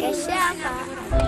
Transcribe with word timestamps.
Kesha. 0.00 1.27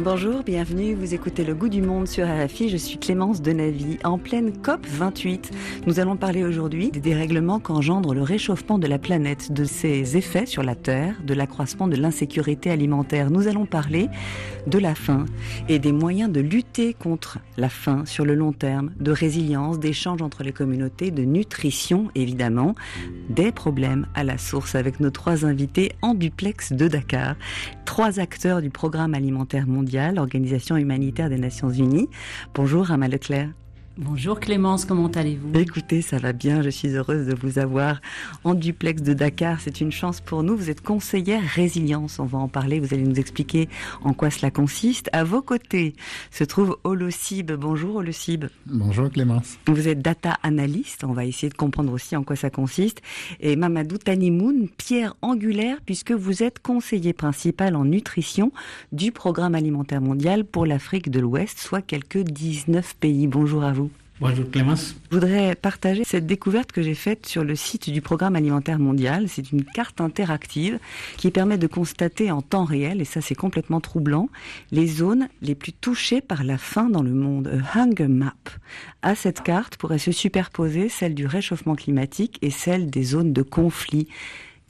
Bonjour, 0.00 0.44
bienvenue. 0.44 0.94
Vous 0.94 1.12
écoutez 1.12 1.42
Le 1.42 1.56
Goût 1.56 1.68
du 1.68 1.82
Monde 1.82 2.06
sur 2.06 2.24
RFI. 2.24 2.68
Je 2.68 2.76
suis 2.76 2.98
Clémence 2.98 3.42
Denavy. 3.42 3.98
En 4.04 4.16
pleine 4.16 4.52
COP 4.62 4.86
28, 4.86 5.50
nous 5.88 5.98
allons 5.98 6.16
parler 6.16 6.44
aujourd'hui 6.44 6.92
des 6.92 7.00
dérèglements 7.00 7.58
qu'engendre 7.58 8.14
le 8.14 8.22
réchauffement 8.22 8.78
de 8.78 8.86
la 8.86 9.00
planète, 9.00 9.50
de 9.50 9.64
ses 9.64 10.16
effets 10.16 10.46
sur 10.46 10.62
la 10.62 10.76
Terre, 10.76 11.16
de 11.24 11.34
l'accroissement 11.34 11.88
de 11.88 11.96
l'insécurité 11.96 12.70
alimentaire. 12.70 13.28
Nous 13.32 13.48
allons 13.48 13.66
parler 13.66 14.08
de 14.68 14.78
la 14.78 14.94
faim 14.94 15.26
et 15.68 15.80
des 15.80 15.92
moyens 15.92 16.30
de 16.30 16.40
lutter 16.40 16.94
contre 16.94 17.38
la 17.56 17.68
faim 17.68 18.04
sur 18.06 18.24
le 18.24 18.36
long 18.36 18.52
terme, 18.52 18.92
de 19.00 19.10
résilience, 19.10 19.80
d'échange 19.80 20.22
entre 20.22 20.44
les 20.44 20.52
communautés, 20.52 21.10
de 21.10 21.22
nutrition 21.22 22.08
évidemment, 22.14 22.76
des 23.30 23.50
problèmes 23.50 24.06
à 24.14 24.22
la 24.22 24.38
source 24.38 24.76
avec 24.76 25.00
nos 25.00 25.10
trois 25.10 25.44
invités 25.44 25.90
en 26.02 26.14
duplex 26.14 26.72
de 26.72 26.86
Dakar, 26.86 27.34
trois 27.84 28.20
acteurs 28.20 28.62
du 28.62 28.70
programme 28.70 29.14
alimentaire 29.14 29.66
mondial 29.66 29.87
l'Organisation 30.12 30.76
humanitaire 30.76 31.28
des 31.28 31.38
Nations 31.38 31.70
Unies. 31.70 32.08
Bonjour 32.54 32.90
Amal 32.90 33.10
Leclerc. 33.10 33.48
Bonjour 34.00 34.38
Clémence, 34.38 34.84
comment 34.84 35.08
allez-vous? 35.08 35.58
Écoutez, 35.58 36.02
ça 36.02 36.18
va 36.18 36.32
bien, 36.32 36.62
je 36.62 36.70
suis 36.70 36.86
heureuse 36.90 37.26
de 37.26 37.34
vous 37.34 37.58
avoir 37.58 38.00
en 38.44 38.54
duplex 38.54 39.02
de 39.02 39.12
Dakar, 39.12 39.60
c'est 39.60 39.80
une 39.80 39.90
chance 39.90 40.20
pour 40.20 40.44
nous. 40.44 40.56
Vous 40.56 40.70
êtes 40.70 40.82
conseillère 40.82 41.42
résilience, 41.42 42.20
on 42.20 42.24
va 42.24 42.38
en 42.38 42.46
parler, 42.46 42.78
vous 42.78 42.94
allez 42.94 43.02
nous 43.02 43.18
expliquer 43.18 43.68
en 44.04 44.12
quoi 44.12 44.30
cela 44.30 44.52
consiste. 44.52 45.10
À 45.12 45.24
vos 45.24 45.42
côtés 45.42 45.96
se 46.30 46.44
trouve 46.44 46.78
Olosib. 46.84 47.50
Bonjour 47.50 47.96
Olosib. 47.96 48.44
Bonjour 48.66 49.10
Clémence. 49.10 49.58
Vous 49.66 49.88
êtes 49.88 50.00
data 50.00 50.38
analyst, 50.44 51.02
on 51.02 51.12
va 51.12 51.24
essayer 51.24 51.48
de 51.48 51.56
comprendre 51.56 51.92
aussi 51.92 52.14
en 52.14 52.22
quoi 52.22 52.36
ça 52.36 52.50
consiste. 52.50 53.02
Et 53.40 53.56
Mamadou 53.56 53.98
Tanimoun, 53.98 54.68
pierre 54.76 55.16
angulaire, 55.22 55.78
puisque 55.84 56.12
vous 56.12 56.44
êtes 56.44 56.60
conseiller 56.60 57.14
principal 57.14 57.74
en 57.74 57.84
nutrition 57.84 58.52
du 58.92 59.10
programme 59.10 59.56
alimentaire 59.56 60.00
mondial 60.00 60.44
pour 60.44 60.66
l'Afrique 60.66 61.10
de 61.10 61.18
l'Ouest, 61.18 61.58
soit 61.58 61.82
quelques 61.82 62.18
19 62.18 62.94
pays. 62.94 63.26
Bonjour 63.26 63.64
à 63.64 63.72
vous. 63.72 63.87
Bonjour 64.20 64.50
Clémence. 64.50 64.96
Je 65.12 65.14
voudrais 65.14 65.54
partager 65.54 66.02
cette 66.02 66.26
découverte 66.26 66.72
que 66.72 66.82
j'ai 66.82 66.96
faite 66.96 67.24
sur 67.26 67.44
le 67.44 67.54
site 67.54 67.88
du 67.88 68.02
Programme 68.02 68.34
alimentaire 68.34 68.80
mondial. 68.80 69.28
C'est 69.28 69.52
une 69.52 69.64
carte 69.64 70.00
interactive 70.00 70.80
qui 71.16 71.30
permet 71.30 71.56
de 71.56 71.68
constater 71.68 72.32
en 72.32 72.42
temps 72.42 72.64
réel, 72.64 73.00
et 73.00 73.04
ça 73.04 73.20
c'est 73.20 73.36
complètement 73.36 73.80
troublant, 73.80 74.28
les 74.72 74.88
zones 74.88 75.28
les 75.40 75.54
plus 75.54 75.72
touchées 75.72 76.20
par 76.20 76.42
la 76.42 76.58
faim 76.58 76.90
dans 76.90 77.04
le 77.04 77.12
monde. 77.12 77.62
A 77.72 77.78
hunger 77.78 78.08
map. 78.08 78.34
À 79.02 79.14
cette 79.14 79.42
carte 79.42 79.76
pourrait 79.76 79.98
se 79.98 80.10
superposer 80.10 80.88
celle 80.88 81.14
du 81.14 81.26
réchauffement 81.26 81.76
climatique 81.76 82.38
et 82.42 82.50
celle 82.50 82.90
des 82.90 83.04
zones 83.04 83.32
de 83.32 83.42
conflit. 83.42 84.08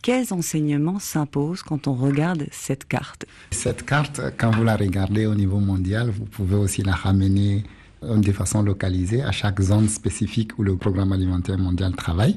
Quels 0.02 0.34
enseignements 0.34 0.98
s'imposent 0.98 1.62
quand 1.62 1.88
on 1.88 1.94
regarde 1.94 2.46
cette 2.50 2.86
carte? 2.86 3.24
Cette 3.50 3.86
carte, 3.86 4.20
quand 4.36 4.50
vous 4.50 4.62
la 4.62 4.76
regardez 4.76 5.24
au 5.24 5.34
niveau 5.34 5.58
mondial, 5.58 6.10
vous 6.10 6.26
pouvez 6.26 6.56
aussi 6.56 6.82
la 6.82 6.92
ramener 6.92 7.64
de 8.02 8.32
façon 8.32 8.62
localisée 8.62 9.22
à 9.22 9.32
chaque 9.32 9.60
zone 9.60 9.88
spécifique 9.88 10.58
où 10.58 10.62
le 10.62 10.76
programme 10.76 11.12
alimentaire 11.12 11.58
mondial 11.58 11.94
travaille. 11.94 12.36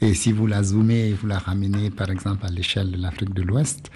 Et 0.00 0.14
si 0.14 0.32
vous 0.32 0.46
la 0.46 0.62
zoomez 0.62 1.12
vous 1.12 1.26
la 1.26 1.38
ramenez, 1.38 1.90
par 1.90 2.10
exemple, 2.10 2.44
à 2.44 2.50
l'échelle 2.50 2.90
de 2.90 2.96
l'Afrique 2.96 3.34
de 3.34 3.42
l'Ouest, 3.42 3.90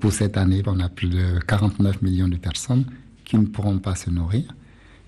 pour 0.00 0.12
cette 0.12 0.36
année, 0.36 0.62
on 0.66 0.80
a 0.80 0.88
plus 0.88 1.08
de 1.08 1.38
49 1.46 2.02
millions 2.02 2.28
de 2.28 2.36
personnes 2.36 2.84
qui 3.24 3.38
ne 3.38 3.46
pourront 3.46 3.78
pas 3.78 3.94
se 3.94 4.10
nourrir. 4.10 4.44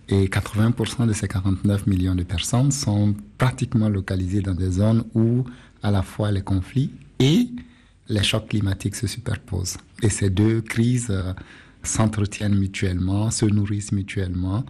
Et 0.09 0.27
80% 0.27 1.07
de 1.07 1.13
ces 1.13 1.27
49 1.27 1.87
millions 1.89 2.15
de 2.15 2.23
personnes 2.23 2.71
sont 2.71 3.15
pratiquement 3.39 3.89
localisées 3.89 4.41
dans 4.41 4.55
des 4.55 4.71
zones 4.71 5.05
où 5.15 5.45
à 5.83 5.91
la 5.91 6.03
fois 6.03 6.31
les 6.31 6.43
conflits 6.43 6.93
et 7.19 7.49
les 8.09 8.23
chocs 8.23 8.49
climatiques 8.49 8.95
se 8.95 9.09
superposent. 9.09 9.79
Et 10.03 10.09
ces 10.09 10.31
deux 10.31 10.61
crises 10.61 11.09
euh, 11.11 11.33
s'entretiennent 11.83 12.55
mutuellement, 12.55 13.33
se 13.33 13.47
nourrissent 13.47 13.93
mutuellement 13.93 14.65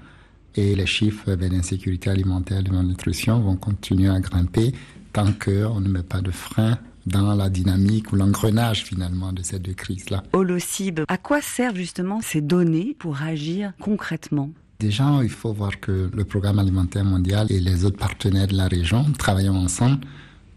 et 0.56 0.74
les 0.74 0.86
chiffres 0.86 1.34
d'insécurité 1.34 2.10
alimentaire 2.10 2.60
et 2.60 2.62
de 2.62 2.70
malnutrition 2.70 3.40
vont 3.40 3.56
continuer 3.56 4.08
à 4.08 4.20
grimper 4.20 4.72
tant 5.12 5.32
qu'on 5.32 5.80
ne 5.80 5.88
met 5.88 6.02
pas 6.02 6.20
de 6.20 6.30
frein 6.30 6.78
dans 7.06 7.34
la 7.34 7.48
dynamique 7.48 8.12
ou 8.12 8.16
l'engrenage 8.16 8.84
finalement 8.84 9.32
de 9.32 9.42
ces 9.42 9.58
deux 9.58 9.74
crises-là. 9.74 10.24
Holocib, 10.32 11.00
à 11.08 11.16
quoi 11.18 11.40
servent 11.40 11.76
justement 11.76 12.20
ces 12.20 12.40
données 12.40 12.96
pour 12.98 13.22
agir 13.22 13.72
concrètement? 13.80 14.50
Déjà, 14.78 15.20
il 15.22 15.30
faut 15.30 15.52
voir 15.52 15.80
que 15.80 16.10
le 16.12 16.24
programme 16.24 16.58
alimentaire 16.58 17.04
mondial 17.04 17.46
et 17.50 17.60
les 17.60 17.84
autres 17.84 17.96
partenaires 17.96 18.46
de 18.46 18.56
la 18.56 18.68
région 18.68 19.04
travaillent 19.16 19.48
ensemble 19.48 20.00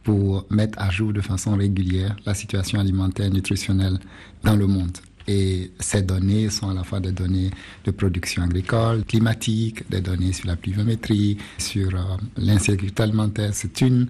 pour 0.04 0.46
mettre 0.50 0.78
à 0.81 0.90
jour 0.90 1.14
de 1.14 1.22
façon 1.22 1.56
régulière 1.56 2.16
la 2.26 2.34
situation 2.34 2.80
alimentaire 2.80 3.28
et 3.28 3.30
nutritionnelle 3.30 4.00
dans 4.44 4.56
le 4.56 4.68
monde. 4.68 4.98
Et 5.32 5.70
ces 5.80 6.02
données 6.02 6.50
sont 6.50 6.72
à 6.72 6.74
la 6.74 6.84
fois 6.84 7.00
des 7.00 7.12
données 7.12 7.52
de 7.86 7.92
production 7.92 8.42
agricole, 8.42 9.06
climatique, 9.06 9.88
des 9.88 10.02
données 10.02 10.34
sur 10.34 10.48
la 10.48 10.56
pluviométrie, 10.56 11.38
sur 11.60 11.94
euh, 11.96 12.18
l'insécurité 12.36 13.04
alimentaire. 13.04 13.52
C'est 13.54 13.80
une 13.82 14.08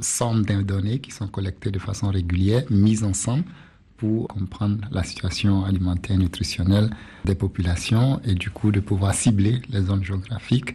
somme 0.00 0.44
de 0.44 0.62
données 0.62 0.98
qui 0.98 1.12
sont 1.12 1.28
collectées 1.28 1.70
de 1.70 1.78
façon 1.78 2.10
régulière, 2.10 2.64
mises 2.68 3.04
ensemble 3.04 3.44
pour 3.96 4.26
comprendre 4.26 4.78
la 4.90 5.04
situation 5.04 5.64
alimentaire 5.64 6.16
et 6.16 6.18
nutritionnelle 6.18 6.90
des 7.24 7.36
populations 7.36 8.20
et 8.24 8.34
du 8.34 8.50
coup 8.50 8.72
de 8.72 8.80
pouvoir 8.80 9.14
cibler 9.14 9.62
les 9.70 9.82
zones 9.82 10.02
géographiques 10.02 10.74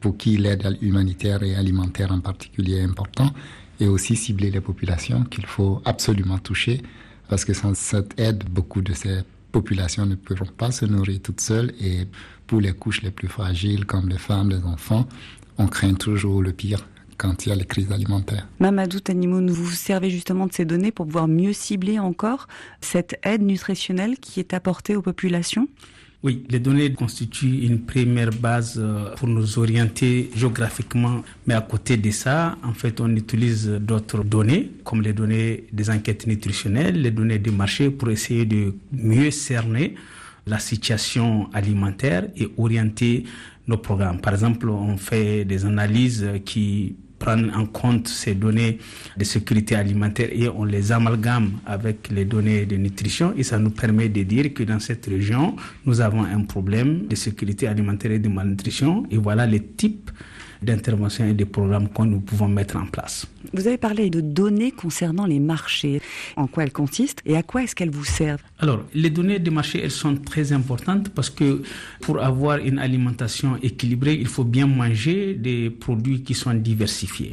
pour 0.00 0.16
qui 0.16 0.36
l'aide 0.36 0.78
humanitaire 0.82 1.42
et 1.42 1.56
alimentaire 1.56 2.12
en 2.12 2.20
particulier 2.20 2.76
est 2.76 2.84
important 2.84 3.32
et 3.80 3.88
aussi 3.88 4.14
cibler 4.14 4.52
les 4.52 4.60
populations 4.60 5.24
qu'il 5.24 5.46
faut 5.46 5.82
absolument 5.84 6.38
toucher 6.38 6.80
parce 7.28 7.44
que 7.44 7.52
sans 7.52 7.74
cette 7.74 8.18
aide, 8.18 8.44
beaucoup 8.48 8.82
de 8.82 8.92
ces 8.92 9.20
populations 9.52 10.06
ne 10.06 10.14
pourront 10.14 10.50
pas 10.56 10.70
se 10.70 10.84
nourrir 10.84 11.20
toutes 11.22 11.40
seules 11.40 11.72
et 11.80 12.06
pour 12.46 12.60
les 12.60 12.72
couches 12.72 13.02
les 13.02 13.10
plus 13.10 13.28
fragiles 13.28 13.86
comme 13.86 14.08
les 14.08 14.18
femmes, 14.18 14.50
les 14.50 14.64
enfants, 14.64 15.06
on 15.58 15.66
craint 15.66 15.94
toujours 15.94 16.42
le 16.42 16.52
pire 16.52 16.86
quand 17.16 17.46
il 17.46 17.48
y 17.48 17.52
a 17.52 17.54
les 17.54 17.64
crises 17.64 17.90
alimentaires. 17.92 18.46
Mamadou 18.60 19.00
Tanimoun, 19.00 19.50
vous 19.50 19.64
vous 19.64 19.70
servez 19.72 20.10
justement 20.10 20.46
de 20.46 20.52
ces 20.52 20.64
données 20.64 20.92
pour 20.92 21.06
pouvoir 21.06 21.28
mieux 21.28 21.52
cibler 21.52 21.98
encore 21.98 22.46
cette 22.80 23.18
aide 23.22 23.42
nutritionnelle 23.42 24.18
qui 24.18 24.40
est 24.40 24.52
apportée 24.52 24.96
aux 24.96 25.02
populations 25.02 25.68
oui, 26.26 26.42
les 26.50 26.58
données 26.58 26.92
constituent 26.92 27.62
une 27.68 27.82
première 27.82 28.30
base 28.32 28.80
euh, 28.82 29.14
pour 29.14 29.28
nous 29.28 29.60
orienter 29.60 30.28
géographiquement. 30.34 31.22
Mais 31.46 31.54
à 31.54 31.60
côté 31.60 31.96
de 31.96 32.10
ça, 32.10 32.56
en 32.64 32.72
fait, 32.74 33.00
on 33.00 33.14
utilise 33.14 33.68
d'autres 33.68 34.24
données, 34.24 34.72
comme 34.82 35.02
les 35.02 35.12
données 35.12 35.68
des 35.72 35.88
enquêtes 35.88 36.26
nutritionnelles, 36.26 37.00
les 37.00 37.12
données 37.12 37.38
du 37.38 37.52
marché, 37.52 37.90
pour 37.90 38.10
essayer 38.10 38.44
de 38.44 38.74
mieux 38.90 39.30
cerner 39.30 39.94
la 40.48 40.58
situation 40.58 41.48
alimentaire 41.52 42.26
et 42.36 42.48
orienter 42.58 43.22
nos 43.68 43.78
programmes. 43.78 44.20
Par 44.20 44.32
exemple, 44.32 44.68
on 44.68 44.96
fait 44.96 45.44
des 45.44 45.64
analyses 45.64 46.26
qui 46.44 46.96
prendre 47.18 47.56
en 47.56 47.66
compte 47.66 48.08
ces 48.08 48.34
données 48.34 48.78
de 49.16 49.24
sécurité 49.24 49.74
alimentaire 49.74 50.28
et 50.32 50.48
on 50.48 50.64
les 50.64 50.92
amalgame 50.92 51.52
avec 51.66 52.08
les 52.10 52.24
données 52.24 52.66
de 52.66 52.76
nutrition 52.76 53.32
et 53.36 53.42
ça 53.42 53.58
nous 53.58 53.70
permet 53.70 54.08
de 54.08 54.22
dire 54.22 54.52
que 54.52 54.62
dans 54.62 54.80
cette 54.80 55.06
région, 55.06 55.56
nous 55.84 56.00
avons 56.00 56.24
un 56.24 56.42
problème 56.44 57.06
de 57.06 57.14
sécurité 57.16 57.66
alimentaire 57.68 58.12
et 58.12 58.18
de 58.18 58.28
malnutrition 58.28 59.04
et 59.10 59.16
voilà 59.16 59.46
les 59.46 59.62
types 59.62 60.10
d'interventions 60.62 61.26
et 61.26 61.34
de 61.34 61.44
programmes 61.44 61.88
que 61.88 62.02
nous 62.02 62.20
pouvons 62.20 62.48
mettre 62.48 62.76
en 62.76 62.86
place. 62.86 63.26
Vous 63.52 63.66
avez 63.66 63.78
parlé 63.78 64.10
de 64.10 64.20
données 64.20 64.70
concernant 64.70 65.26
les 65.26 65.40
marchés. 65.40 66.00
En 66.36 66.46
quoi 66.46 66.64
elles 66.64 66.72
consistent 66.72 67.20
et 67.24 67.36
à 67.36 67.42
quoi 67.42 67.62
est-ce 67.62 67.74
qu'elles 67.74 67.90
vous 67.90 68.04
servent? 68.04 68.42
Alors, 68.58 68.84
les 68.94 69.10
données 69.10 69.38
des 69.38 69.50
marchés, 69.50 69.80
elles 69.82 69.90
sont 69.90 70.16
très 70.16 70.52
importantes 70.52 71.10
parce 71.10 71.30
que 71.30 71.62
pour 72.00 72.22
avoir 72.22 72.58
une 72.58 72.78
alimentation 72.78 73.56
équilibrée, 73.62 74.14
il 74.14 74.28
faut 74.28 74.44
bien 74.44 74.66
manger 74.66 75.34
des 75.34 75.70
produits 75.70 76.22
qui 76.22 76.34
sont 76.34 76.54
diversifiés. 76.54 77.32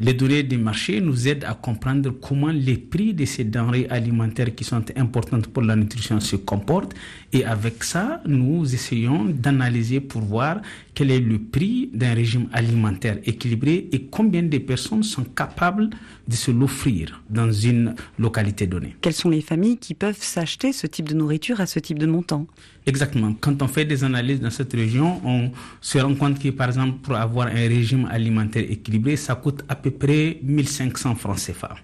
Les 0.00 0.12
données 0.12 0.42
des 0.42 0.56
marchés 0.56 1.00
nous 1.00 1.28
aident 1.28 1.44
à 1.44 1.54
comprendre 1.54 2.10
comment 2.10 2.48
les 2.48 2.76
prix 2.76 3.14
de 3.14 3.24
ces 3.24 3.44
denrées 3.44 3.86
alimentaires 3.90 4.52
qui 4.52 4.64
sont 4.64 4.84
importantes 4.96 5.46
pour 5.46 5.62
la 5.62 5.76
nutrition 5.76 6.18
se 6.18 6.34
comportent. 6.34 6.94
Et 7.32 7.44
avec 7.44 7.84
ça, 7.84 8.20
nous 8.26 8.74
essayons 8.74 9.24
d'analyser 9.24 10.00
pour 10.00 10.22
voir 10.22 10.60
quel 10.94 11.12
est 11.12 11.20
le 11.20 11.38
prix 11.38 11.90
d'un 11.92 12.14
régime 12.14 12.48
alimentaire 12.52 13.18
équilibré 13.24 13.88
et 13.92 14.02
combien 14.10 14.42
de 14.42 14.58
personnes 14.58 15.04
sont 15.04 15.24
capables 15.24 15.43
capable 15.44 15.90
de 16.26 16.34
se 16.34 16.50
l'offrir 16.50 17.22
dans 17.28 17.52
une 17.52 17.94
localité 18.18 18.66
donnée. 18.66 18.96
Quelles 19.00 19.20
sont 19.24 19.30
les 19.30 19.42
familles 19.42 19.78
qui 19.78 19.94
peuvent 19.94 20.22
s'acheter 20.34 20.72
ce 20.72 20.86
type 20.86 21.08
de 21.08 21.14
nourriture 21.14 21.60
à 21.60 21.66
ce 21.66 21.78
type 21.80 21.98
de 21.98 22.06
montant? 22.06 22.46
Exactement. 22.86 23.34
Quand 23.40 23.62
on 23.62 23.68
fait 23.68 23.84
des 23.84 24.04
analyses 24.04 24.40
dans 24.40 24.50
cette 24.50 24.72
région, 24.72 25.20
on 25.24 25.50
se 25.80 25.98
rend 25.98 26.14
compte 26.14 26.38
que, 26.38 26.50
par 26.50 26.68
exemple, 26.68 26.98
pour 27.02 27.14
avoir 27.16 27.48
un 27.48 27.68
régime 27.76 28.06
alimentaire 28.10 28.64
équilibré, 28.68 29.16
ça 29.16 29.34
coûte 29.34 29.62
à 29.68 29.74
peu 29.74 29.90
près 29.90 30.38
1500 30.42 31.14
francs 31.16 31.38
CFA. 31.38 31.74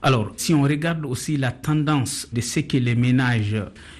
Alors, 0.00 0.32
si 0.36 0.54
on 0.54 0.62
regarde 0.62 1.04
aussi 1.04 1.36
la 1.36 1.50
tendance 1.50 2.28
de 2.32 2.40
ce 2.40 2.60
que 2.60 2.76
les 2.76 2.94
ménages 2.94 3.56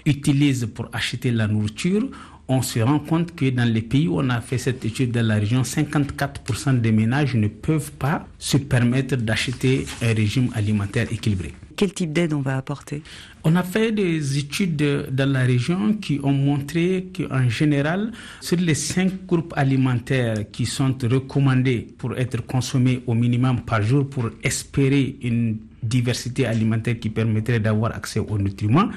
utilisent 0.06 0.68
pour 0.72 0.88
acheter 0.92 1.32
la 1.32 1.48
nourriture, 1.48 2.08
on 2.48 2.62
se 2.62 2.80
rend 2.80 2.98
compte 2.98 3.34
que 3.34 3.50
dans 3.50 3.70
les 3.70 3.82
pays 3.82 4.08
où 4.08 4.18
on 4.20 4.30
a 4.30 4.40
fait 4.40 4.58
cette 4.58 4.84
étude 4.84 5.12
dans 5.12 5.26
la 5.26 5.34
région, 5.36 5.62
54% 5.62 6.80
des 6.80 6.92
ménages 6.92 7.34
ne 7.34 7.48
peuvent 7.48 7.92
pas 7.92 8.26
se 8.38 8.56
permettre 8.56 9.16
d'acheter 9.16 9.86
un 10.02 10.14
régime 10.14 10.50
alimentaire 10.54 11.12
équilibré. 11.12 11.54
Quel 11.76 11.92
type 11.92 12.12
d'aide 12.12 12.32
on 12.32 12.40
va 12.40 12.56
apporter? 12.56 13.02
On 13.44 13.54
a 13.54 13.62
fait 13.62 13.92
des 13.92 14.36
études 14.38 15.06
dans 15.12 15.30
la 15.30 15.44
région 15.44 15.92
qui 15.92 16.18
ont 16.24 16.32
montré 16.32 17.06
qu'en 17.16 17.48
général, 17.48 18.10
sur 18.40 18.56
les 18.56 18.74
cinq 18.74 19.26
groupes 19.26 19.54
alimentaires 19.56 20.50
qui 20.50 20.66
sont 20.66 20.96
recommandés 21.00 21.86
pour 21.96 22.18
être 22.18 22.44
consommés 22.44 23.02
au 23.06 23.14
minimum 23.14 23.60
par 23.60 23.82
jour 23.82 24.10
pour 24.10 24.30
espérer 24.42 25.18
une 25.22 25.58
diversité 25.82 26.46
alimentaire 26.46 26.98
qui 26.98 27.10
permettrait 27.10 27.60
d'avoir 27.60 27.94
accès 27.94 28.20
aux 28.20 28.38
nutriments, 28.38 28.88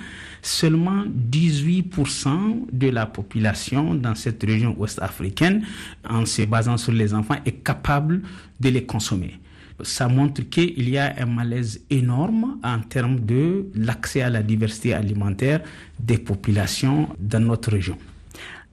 seulement 0.41 1.03
18% 1.31 2.67
de 2.71 2.89
la 2.89 3.05
population 3.05 3.93
dans 3.93 4.15
cette 4.15 4.41
région 4.43 4.75
ouest-africaine, 4.77 5.63
en 6.07 6.25
se 6.25 6.43
basant 6.43 6.77
sur 6.77 6.91
les 6.91 7.13
enfants, 7.13 7.37
est 7.45 7.63
capable 7.63 8.21
de 8.59 8.69
les 8.69 8.85
consommer 8.85 9.39
ça 9.83 10.07
montre 10.07 10.41
qu'il 10.43 10.89
y 10.89 10.97
a 10.97 11.15
un 11.17 11.25
malaise 11.25 11.81
énorme 11.89 12.59
en 12.63 12.79
termes 12.79 13.19
de 13.19 13.67
l'accès 13.75 14.21
à 14.21 14.29
la 14.29 14.43
diversité 14.43 14.93
alimentaire 14.93 15.61
des 15.99 16.17
populations 16.17 17.09
dans 17.19 17.39
notre 17.39 17.71
région. 17.71 17.97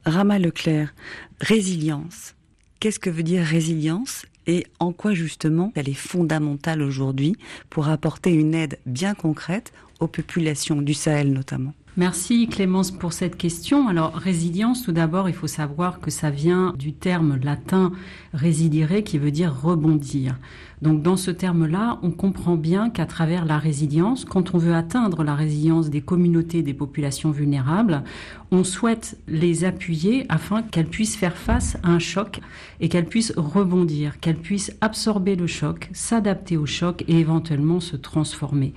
Rama 0.04 0.38
Leclerc, 0.38 0.94
résilience. 1.40 2.34
Qu'est-ce 2.81 2.99
que 2.99 3.11
veut 3.11 3.22
dire 3.22 3.44
résilience? 3.44 4.25
Et 4.49 4.67
en 4.81 4.93
quoi 4.93 5.15
justement 5.15 5.73
elle 5.77 5.89
est 5.89 5.95
fondamentale 5.95 6.83
aujourd'hui 6.83 7.37
pour 7.71 7.89
apporter 7.89 8.33
une 8.33 8.55
aide 8.55 8.79
bien 8.87 9.15
concrète 9.15 9.73
aux 10.00 10.09
populations 10.09 10.83
du 10.83 10.95
Sahel 10.95 11.33
notamment? 11.33 11.75
Merci 11.97 12.47
Clémence 12.47 12.93
pour 12.93 13.12
cette 13.12 13.37
question. 13.37 13.89
Alors 13.89 14.15
résilience, 14.15 14.85
tout 14.85 14.93
d'abord, 14.93 15.29
il 15.29 15.35
faut 15.35 15.49
savoir 15.49 15.99
que 15.99 16.12
ça 16.12 16.31
vient 16.31 16.73
du 16.79 16.93
terme 16.93 17.41
latin 17.43 17.91
résilire 18.33 19.03
qui 19.05 19.19
veut 19.19 19.33
dire 19.33 19.53
rebondir. 19.61 20.37
Donc 20.82 21.02
dans 21.02 21.16
ce 21.16 21.30
terme-là, 21.30 21.98
on 22.02 22.10
comprend 22.10 22.56
bien 22.56 22.90
qu'à 22.90 23.06
travers 23.06 23.44
la 23.44 23.58
résilience, 23.58 24.25
quand 24.25 24.54
on 24.54 24.58
veut 24.58 24.75
atteindre 24.75 25.25
la 25.25 25.34
résilience 25.34 25.90
des 25.90 26.00
communautés, 26.00 26.62
des 26.62 26.75
populations 26.75 27.30
vulnérables, 27.30 28.02
on 28.50 28.64
souhaite 28.64 29.19
les 29.26 29.64
appuyer 29.64 30.25
afin 30.28 30.62
qu'elles 30.62 30.86
puissent 30.86 31.16
faire 31.16 31.36
face 31.36 31.76
à 31.82 31.90
un 31.90 31.98
choc 31.98 32.40
et 32.80 32.88
qu'elles 32.88 33.06
puissent 33.06 33.34
rebondir, 33.36 34.20
qu'elles 34.20 34.36
puissent 34.36 34.76
absorber 34.80 35.36
le 35.36 35.46
choc, 35.46 35.88
s'adapter 35.92 36.56
au 36.56 36.66
choc 36.66 37.04
et 37.08 37.19
éventuellement 37.19 37.80
se 37.80 37.96
transformer. 37.96 38.72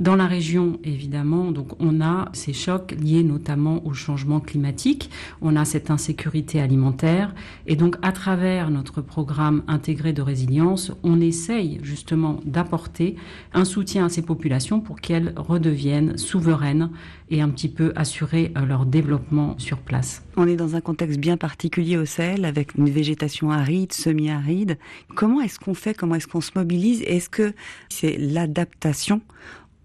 Dans 0.00 0.14
la 0.14 0.28
région, 0.28 0.78
évidemment, 0.84 1.50
donc 1.50 1.72
on 1.80 2.00
a 2.00 2.28
ces 2.32 2.52
chocs 2.52 2.94
liés 3.00 3.24
notamment 3.24 3.84
au 3.84 3.94
changement 3.94 4.38
climatique, 4.38 5.10
on 5.42 5.56
a 5.56 5.64
cette 5.64 5.90
insécurité 5.90 6.60
alimentaire, 6.60 7.34
et 7.66 7.74
donc 7.74 7.96
à 8.02 8.12
travers 8.12 8.70
notre 8.70 9.00
programme 9.00 9.64
intégré 9.66 10.12
de 10.12 10.22
résilience, 10.22 10.92
on 11.02 11.20
essaye 11.38 11.78
justement 11.82 12.40
d'apporter 12.44 13.14
un 13.54 13.64
soutien 13.64 14.06
à 14.06 14.08
ces 14.08 14.22
populations 14.22 14.80
pour 14.80 15.00
qu'elles 15.00 15.32
redeviennent 15.36 16.18
souveraines 16.18 16.90
et 17.30 17.40
un 17.40 17.48
petit 17.48 17.68
peu 17.68 17.92
assurer 17.94 18.52
euh, 18.56 18.66
leur 18.66 18.86
développement 18.86 19.56
sur 19.58 19.78
place. 19.78 20.24
On 20.36 20.48
est 20.48 20.56
dans 20.56 20.74
un 20.74 20.80
contexte 20.80 21.20
bien 21.20 21.36
particulier 21.36 21.96
au 21.96 22.04
Sahel 22.04 22.44
avec 22.44 22.74
une 22.74 22.90
végétation 22.90 23.52
aride, 23.52 23.92
semi-aride. 23.92 24.78
Comment 25.14 25.40
est-ce 25.40 25.60
qu'on 25.60 25.74
fait 25.74 25.94
Comment 25.94 26.16
est-ce 26.16 26.26
qu'on 26.26 26.40
se 26.40 26.50
mobilise? 26.56 27.02
Est-ce 27.02 27.28
que 27.30 27.52
c'est 27.88 28.16
l'adaptation 28.18 29.20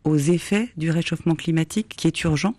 aux 0.03 0.17
effets 0.17 0.69
du 0.75 0.89
réchauffement 0.89 1.35
climatique 1.35 1.93
qui 1.95 2.07
est 2.07 2.23
urgent? 2.23 2.55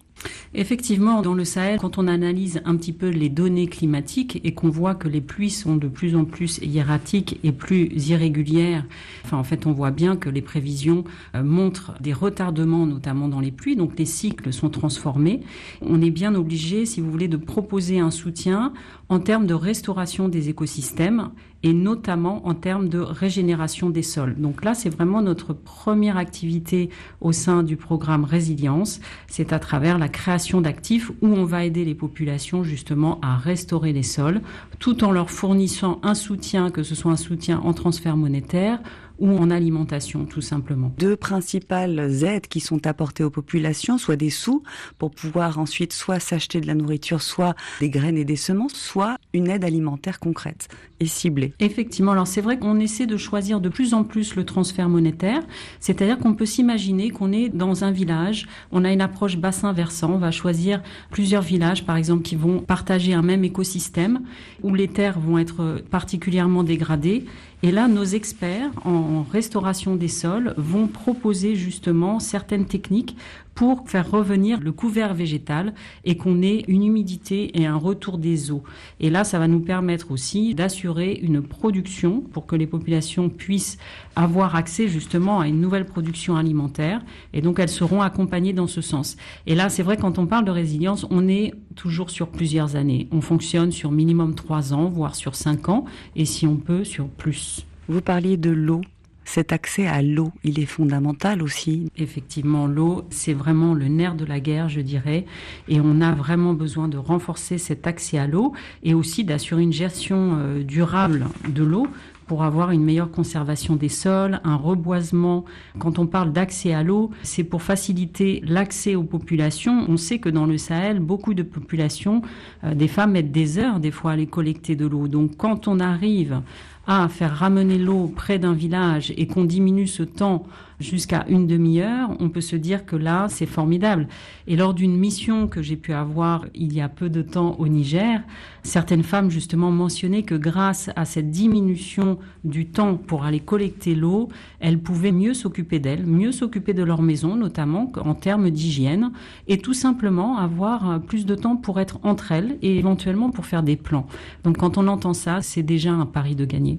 Effectivement, 0.55 1.21
dans 1.21 1.35
le 1.35 1.45
Sahel, 1.45 1.81
quand 1.81 1.99
on 1.99 2.07
analyse 2.07 2.61
un 2.65 2.77
petit 2.77 2.93
peu 2.93 3.09
les 3.09 3.29
données 3.29 3.67
climatiques 3.67 4.41
et 4.45 4.55
qu'on 4.55 4.69
voit 4.69 4.95
que 4.95 5.09
les 5.09 5.21
pluies 5.21 5.51
sont 5.51 5.77
de 5.77 5.89
plus 5.89 6.15
en 6.15 6.25
plus 6.25 6.59
hiératiques 6.59 7.41
et 7.43 7.51
plus 7.51 7.89
irrégulières, 8.09 8.85
enfin 9.25 9.37
en 9.37 9.45
fait 9.45 9.67
on 9.67 9.73
voit 9.73 9.91
bien 9.91 10.17
que 10.17 10.29
les 10.29 10.43
prévisions 10.43 11.05
euh, 11.35 11.43
montrent 11.43 11.95
des 12.01 12.13
retardements 12.13 12.87
notamment 12.87 13.29
dans 13.29 13.41
les 13.41 13.51
pluies, 13.51 13.75
donc 13.75 13.99
les 13.99 14.07
cycles 14.07 14.53
sont 14.53 14.71
transformés. 14.71 15.41
On 15.83 16.01
est 16.01 16.11
bien 16.11 16.35
obligé, 16.35 16.87
si 16.87 17.01
vous 17.01 17.11
voulez, 17.11 17.29
de 17.29 17.37
proposer 17.37 17.99
un 17.99 18.13
soutien 18.13 18.73
en 19.09 19.21
termes 19.21 19.47
de 19.47 19.55
restauration 19.55 20.29
des 20.29 20.49
écosystèmes 20.49 21.31
et 21.63 21.73
notamment 21.73 22.47
en 22.47 22.55
termes 22.55 22.91
de 22.91 22.99
régénération 22.99 23.89
des 23.89 24.03
sols. 24.03 24.35
Donc 24.37 24.65
là, 24.65 24.75
c'est 24.75 24.91
vraiment 24.91 25.23
notre 25.23 25.55
première 25.55 26.19
activité 26.19 26.91
au 27.23 27.33
sein 27.33 27.63
du 27.63 27.77
programme 27.77 28.25
Résilience. 28.25 29.01
C'est 29.29 29.53
à 29.53 29.59
travers 29.59 29.99
la 29.99 30.11
création 30.11 30.61
d'actifs 30.61 31.11
où 31.23 31.29
on 31.29 31.45
va 31.45 31.65
aider 31.65 31.87
les 31.87 31.95
populations 31.95 32.65
justement 32.65 33.19
à 33.23 33.37
restaurer 33.37 33.95
les 33.95 34.03
sols 34.03 34.43
tout 34.79 35.05
en 35.05 35.11
leur 35.11 35.31
fournissant 35.31 36.01
un 36.03 36.15
soutien, 36.15 36.71
que 36.71 36.83
ce 36.83 36.95
soit 36.95 37.13
un 37.13 37.17
soutien 37.17 37.61
en 37.61 37.73
transfert 37.73 38.19
monétaire 38.19 38.81
ou 39.19 39.31
en 39.37 39.51
alimentation, 39.51 40.25
tout 40.25 40.41
simplement. 40.41 40.93
Deux 40.99 41.17
principales 41.17 42.25
aides 42.25 42.49
qui 42.49 42.61
sont 42.61 42.87
apportées 42.87 43.25
aux 43.25 43.31
populations, 43.31 43.99
soit 43.99 44.17
des 44.17 44.31
sous 44.31 44.63
pour 44.99 45.11
pouvoir 45.11 45.59
ensuite 45.59 45.93
soit 45.93 46.21
s'acheter 46.21 46.61
de 46.61 46.67
la 46.67 46.75
nourriture, 46.75 47.23
soit 47.23 47.55
des 47.81 47.91
graines 47.91 48.19
et 48.19 48.25
des 48.25 48.37
semences, 48.37 48.75
soit 48.75 49.19
une 49.33 49.49
aide 49.49 49.65
alimentaire 49.65 50.21
concrète 50.21 50.69
et 51.01 51.07
ciblée. 51.07 51.53
Effectivement, 51.61 52.13
alors 52.13 52.27
c'est 52.27 52.41
vrai 52.41 52.59
qu'on 52.59 52.79
essaie 52.79 53.07
de 53.07 53.17
choisir 53.17 53.61
de 53.61 53.69
plus 53.69 53.95
en 53.95 54.05
plus 54.05 54.37
le 54.37 54.45
transfert 54.45 54.89
monétaire, 54.89 55.43
c'est-à-dire 55.81 56.19
qu'on 56.19 56.35
peut 56.35 56.47
s'imaginer 56.47 57.11
qu'on 57.11 57.33
est 57.33 57.49
dans 57.49 57.85
un 57.85 57.91
village, 57.91 58.47
on 58.73 58.85
a 58.85 58.93
une 58.93 59.01
approche 59.01 59.37
bassin 59.37 59.73
versant, 59.73 60.13
on 60.13 60.19
va 60.19 60.31
choisir 60.31 60.83
plusieurs 61.11 61.43
villages 61.43 61.85
par 61.85 61.97
exemple 61.97 62.23
qui 62.23 62.37
vont 62.37 62.61
partager 62.61 63.15
un 63.15 63.23
même 63.23 63.45
écosystème 63.45 64.21
où 64.63 64.75
les 64.75 64.89
terres 64.89 65.19
vont 65.19 65.39
être 65.39 65.83
particulièrement 65.91 66.63
dégradées 66.63 67.25
et 67.65 67.71
là, 67.71 67.89
nos 67.89 68.05
experts 68.05 68.71
en 68.85 69.23
restauration 69.23 69.97
des 69.97 70.09
sols 70.09 70.53
vont 70.59 70.87
proposer 70.87 71.57
justement 71.57 72.21
certaines 72.21 72.67
techniques 72.67 73.17
pour 73.55 73.89
faire 73.89 74.11
revenir 74.11 74.61
le 74.61 74.73
couvert 74.73 75.15
végétal 75.15 75.75
et 76.05 76.17
qu'on 76.17 76.43
ait 76.43 76.65
une 76.69 76.85
humidité 76.85 77.59
et 77.61 77.67
un 77.67 77.77
retour 77.77 78.19
des 78.19 78.51
eaux. 78.51 78.63
Et 79.01 79.11
là, 79.11 79.25
ça 79.25 79.39
va 79.39 79.49
nous 79.49 79.61
permettre 79.61 80.11
aussi 80.11 80.55
d'assurer 80.55 81.19
une 81.23 81.43
production 81.43 82.21
pour 82.21 82.47
que 82.47 82.57
les 82.57 82.67
populations 82.67 83.29
puissent 83.29 83.79
avoir 84.17 84.57
accès 84.57 84.89
justement 84.89 85.41
à 85.41 85.49
une 85.49 85.61
nouvelle 85.61 85.87
production 85.87 86.37
alimentaire. 86.37 87.03
Et 87.33 87.41
donc, 87.41 87.59
elles 87.59 87.69
seront 87.69 88.03
accompagnées 88.03 88.53
dans 88.53 88.67
ce 88.67 88.81
sens. 88.81 89.17
Et 89.47 89.55
là, 89.55 89.69
c'est 89.69 89.83
vrai, 89.83 89.97
quand 89.97 90.19
on 90.19 90.27
parle 90.27 90.45
de 90.45 90.51
résilience, 90.51 91.07
on 91.11 91.29
est 91.29 91.53
toujours 91.75 92.11
sur 92.11 92.29
plusieurs 92.29 92.77
années. 92.77 93.09
On 93.13 93.21
fonctionne 93.21 93.73
sur 93.73 93.91
minimum 93.91 94.35
trois 94.35 94.73
ans, 94.73 94.89
voire 94.89 95.15
sur 95.15 95.35
cinq 95.35 95.69
ans, 95.69 95.85
et 96.17 96.25
si 96.25 96.47
on 96.47 96.57
peut, 96.57 96.85
sur 96.85 97.09
plus. 97.09 97.67
Vous 97.89 98.01
parliez 98.01 98.37
de 98.37 98.51
l'eau 98.51 98.81
cet 99.25 99.53
accès 99.53 99.87
à 99.87 100.03
l'eau, 100.03 100.33
il 100.45 100.61
est 100.61 100.67
fondamental 100.67 101.43
aussi. 101.43 101.91
Effectivement, 101.97 102.67
l'eau, 102.67 103.05
c'est 103.11 103.33
vraiment 103.33 103.75
le 103.75 103.89
nerf 103.89 104.15
de 104.15 104.25
la 104.25 104.41
guerre, 104.41 104.69
je 104.69 104.81
dirais, 104.81 105.25
et 105.69 105.81
on 105.81 106.01
a 106.01 106.13
vraiment 106.13 106.53
besoin 106.53 106.89
de 106.89 106.99
renforcer 106.99 107.59
cet 107.59 107.87
accès 107.87 108.19
à 108.19 108.27
l'eau 108.27 108.53
et 108.83 108.95
aussi 108.95 109.25
d'assurer 109.25 109.63
une 109.63 109.73
gestion 109.73 110.39
euh, 110.39 110.63
durable 110.63 111.27
de 111.49 111.65
l'eau 111.65 111.89
pour 112.27 112.43
avoir 112.43 112.71
une 112.71 112.83
meilleure 112.83 113.11
conservation 113.11 113.77
des 113.77 113.89
sols, 113.89 114.41
un 114.45 114.57
reboisement. 114.57 115.45
Quand 115.79 115.99
on 115.99 116.07
parle 116.07 116.33
d'accès 116.33 116.73
à 116.73 116.83
l'eau, 116.83 117.11
c'est 117.23 117.45
pour 117.45 117.63
faciliter 117.63 118.43
l'accès 118.47 118.95
aux 118.95 119.03
populations. 119.05 119.85
On 119.89 119.97
sait 119.97 120.19
que 120.19 120.29
dans 120.29 120.47
le 120.47 120.59
Sahel, 120.59 121.01
beaucoup 121.01 121.35
de 121.35 121.43
populations, 121.43 122.23
euh, 122.65 122.75
des 122.75 122.89
femmes 122.89 123.13
mettent 123.13 123.33
des 123.33 123.59
heures 123.59 123.81
des 123.81 123.91
fois 123.91 124.13
à 124.13 124.15
aller 124.15 124.27
collecter 124.27 124.77
de 124.77 124.87
l'eau. 124.87 125.09
Donc 125.09 125.37
quand 125.37 125.69
on 125.69 125.81
arrive 125.81 126.41
à 126.87 127.09
faire 127.09 127.35
ramener 127.35 127.79
l'eau 127.79 128.13
près 128.15 128.39
d'un 128.39 128.53
village 128.53 129.13
et 129.17 129.27
qu'on 129.27 129.45
diminue 129.45 129.87
ce 129.87 130.03
temps 130.03 130.47
jusqu'à 130.85 131.25
une 131.29 131.47
demi-heure, 131.47 132.11
on 132.21 132.29
peut 132.29 132.41
se 132.41 132.57
dire 132.57 132.85
que 132.85 132.95
là, 132.97 133.27
c'est 133.29 133.47
formidable. 133.47 134.07
Et 134.47 134.57
lors 134.57 134.75
d'une 134.75 134.97
mission 134.97 135.49
que 135.49 135.63
j'ai 135.63 135.77
pu 135.77 135.93
avoir 135.93 136.47
il 136.55 136.73
y 136.75 136.81
a 136.81 136.89
peu 136.89 137.09
de 137.09 137.23
temps 137.23 137.57
au 137.59 137.67
Niger, 137.67 138.21
certaines 138.63 139.03
femmes 139.03 139.31
justement 139.31 139.71
mentionnaient 139.71 140.23
que 140.23 140.35
grâce 140.35 140.91
à 140.95 141.05
cette 141.05 141.31
diminution 141.31 142.19
du 142.45 142.67
temps 142.67 142.97
pour 142.97 143.25
aller 143.25 143.41
collecter 143.41 143.95
l'eau, 143.95 144.29
elles 144.61 144.79
pouvaient 144.79 145.13
mieux 145.13 145.35
s'occuper 145.35 145.79
d'elles, 145.79 146.07
mieux 146.07 146.33
s'occuper 146.33 146.75
de 146.75 146.83
leur 146.83 147.03
maison, 147.03 147.35
notamment 147.37 147.91
en 148.05 148.15
termes 148.15 148.51
d'hygiène, 148.51 149.11
et 149.49 149.59
tout 149.59 149.75
simplement 149.75 150.39
avoir 150.39 151.01
plus 151.01 151.25
de 151.27 151.35
temps 151.35 151.57
pour 151.57 151.81
être 151.81 151.99
entre 152.03 152.33
elles 152.33 152.59
et 152.63 152.79
éventuellement 152.79 153.31
pour 153.31 153.47
faire 153.47 153.63
des 153.63 153.77
plans. 153.77 154.07
Donc 154.45 154.59
quand 154.59 154.79
on 154.79 154.87
entend 154.89 155.15
ça, 155.15 155.41
c'est 155.41 155.63
déjà 155.63 155.93
un 155.93 156.07
pari 156.07 156.35
de 156.37 156.45
gagner. 156.45 156.79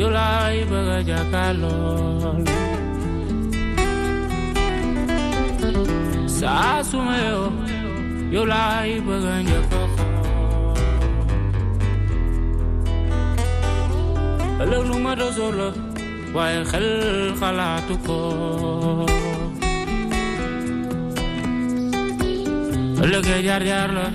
Yulai 0.00 0.64
bagaja 0.70 1.20
kalol 1.32 2.40
Sasumeo 6.38 7.52
Yulai 8.34 8.90
bagaja 9.06 9.60
koko 9.70 10.06
Ëllëg 14.62 14.82
nu 14.88 14.96
ma 15.04 15.12
dosoo 15.18 15.50
la 15.58 15.68
waaye 16.34 16.60
xel 16.70 16.88
xalaatu 17.40 17.94
ko 18.06 18.18
ëllëgee 23.02 23.40
jaar 23.46 23.62
jaar 23.70 23.90
la 23.96 24.06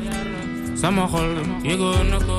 sama 0.82 1.04
xol 1.12 1.30
yëgoon 1.70 2.08
na 2.12 2.20
ko 2.28 2.37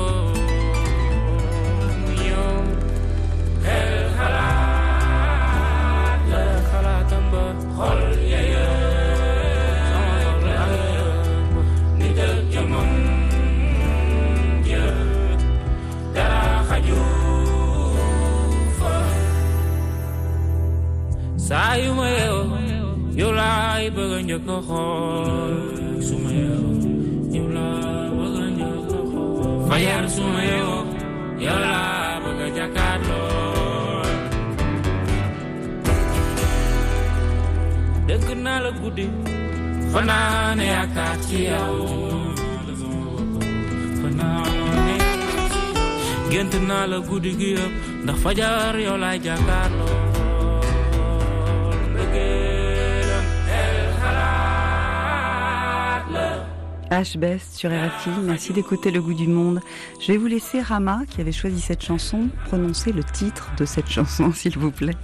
bëgg 23.95 24.13
a 24.17 24.19
njëkk 24.27 24.47
a 24.55 24.57
xool 24.67 25.53
su 26.07 26.15
ma 26.23 26.31
yeew 26.39 26.65
yow 27.35 27.47
laa 27.55 28.09
bëgg 28.17 28.37
a 28.43 28.47
njëkk 28.57 28.91
a 28.97 29.01
xool 29.11 29.57
fajar 29.69 30.03
su 30.15 30.21
ma 30.33 30.41
yeew 30.49 30.71
yow 31.45 31.57
laa 31.65 32.19
bëgg 32.23 32.41
jàkkaarloo 32.57 34.03
dëgg 38.07 38.27
naa 38.45 38.59
la 38.65 38.71
guddi 38.79 39.05
fanaane 39.91 40.65
yaakaar 40.75 41.17
yow 41.49 41.75
la 46.91 47.03
gi 47.39 47.51
ndax 48.03 48.17
fajar 48.23 48.73
yow 48.85 48.97
laay 49.03 49.17
H-Best 56.91 57.55
sur 57.55 57.69
RFI, 57.69 58.09
merci 58.23 58.51
d'écouter 58.51 58.89
Le 58.89 58.99
Goût 59.01 59.13
du 59.13 59.27
Monde. 59.27 59.59
Je 60.01 60.11
vais 60.11 60.17
vous 60.17 60.25
laisser 60.25 60.59
Rama, 60.59 61.01
qui 61.07 61.21
avait 61.21 61.31
choisi 61.31 61.61
cette 61.61 61.83
chanson, 61.83 62.29
prononcer 62.45 62.91
le 62.91 63.03
titre 63.03 63.51
de 63.57 63.65
cette 63.65 63.89
chanson, 63.91 64.31
s'il 64.33 64.57
vous 64.57 64.71
plaît. 64.71 64.95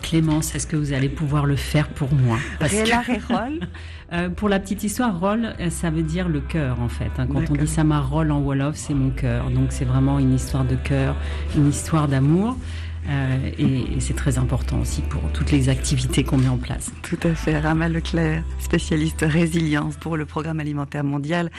Clémence, 0.00 0.54
est-ce 0.54 0.66
que 0.66 0.76
vous 0.76 0.92
allez 0.92 1.08
pouvoir 1.08 1.44
le 1.46 1.56
faire 1.56 1.88
pour 1.88 2.12
moi? 2.14 2.38
Parce 2.60 2.72
que- 2.72 2.78
Réla 2.78 3.00
Rérol. 3.00 3.60
Euh, 4.12 4.28
pour 4.28 4.48
la 4.48 4.60
petite 4.60 4.84
histoire, 4.84 5.18
rôle, 5.18 5.54
euh, 5.58 5.70
ça 5.70 5.90
veut 5.90 6.02
dire 6.02 6.28
le 6.28 6.38
cœur 6.40 6.78
en 6.80 6.88
fait. 6.90 7.10
hein. 7.18 7.26
Quand 7.26 7.50
on 7.50 7.54
dit 7.54 7.66
ça, 7.66 7.82
ma 7.82 8.00
rôle 8.00 8.30
en 8.30 8.38
Wolof, 8.38 8.76
c'est 8.76 8.94
mon 8.94 9.10
cœur. 9.10 9.50
Donc 9.50 9.68
c'est 9.72 9.86
vraiment 9.86 10.20
une 10.20 10.34
histoire 10.34 10.64
de 10.64 10.76
cœur, 10.76 11.16
une 11.56 11.68
histoire 11.70 12.06
d'amour. 12.06 12.56
Euh, 13.08 13.50
et 13.58 13.94
et 13.94 14.00
c'est 14.00 14.14
très 14.14 14.38
important 14.38 14.80
aussi 14.80 15.02
pour 15.02 15.20
toutes 15.32 15.52
les 15.52 15.68
activités 15.68 16.24
qu'on 16.24 16.38
met 16.38 16.48
en 16.48 16.56
place. 16.56 16.90
Tout 17.02 17.18
à 17.22 17.34
fait, 17.34 17.58
Rama 17.58 17.88
Leclerc, 17.88 18.42
spécialiste 18.58 19.24
résilience 19.26 19.96
pour 19.96 20.16
le 20.16 20.24
programme 20.26 20.58
alimentaire 20.58 21.04
mondial, 21.04 21.50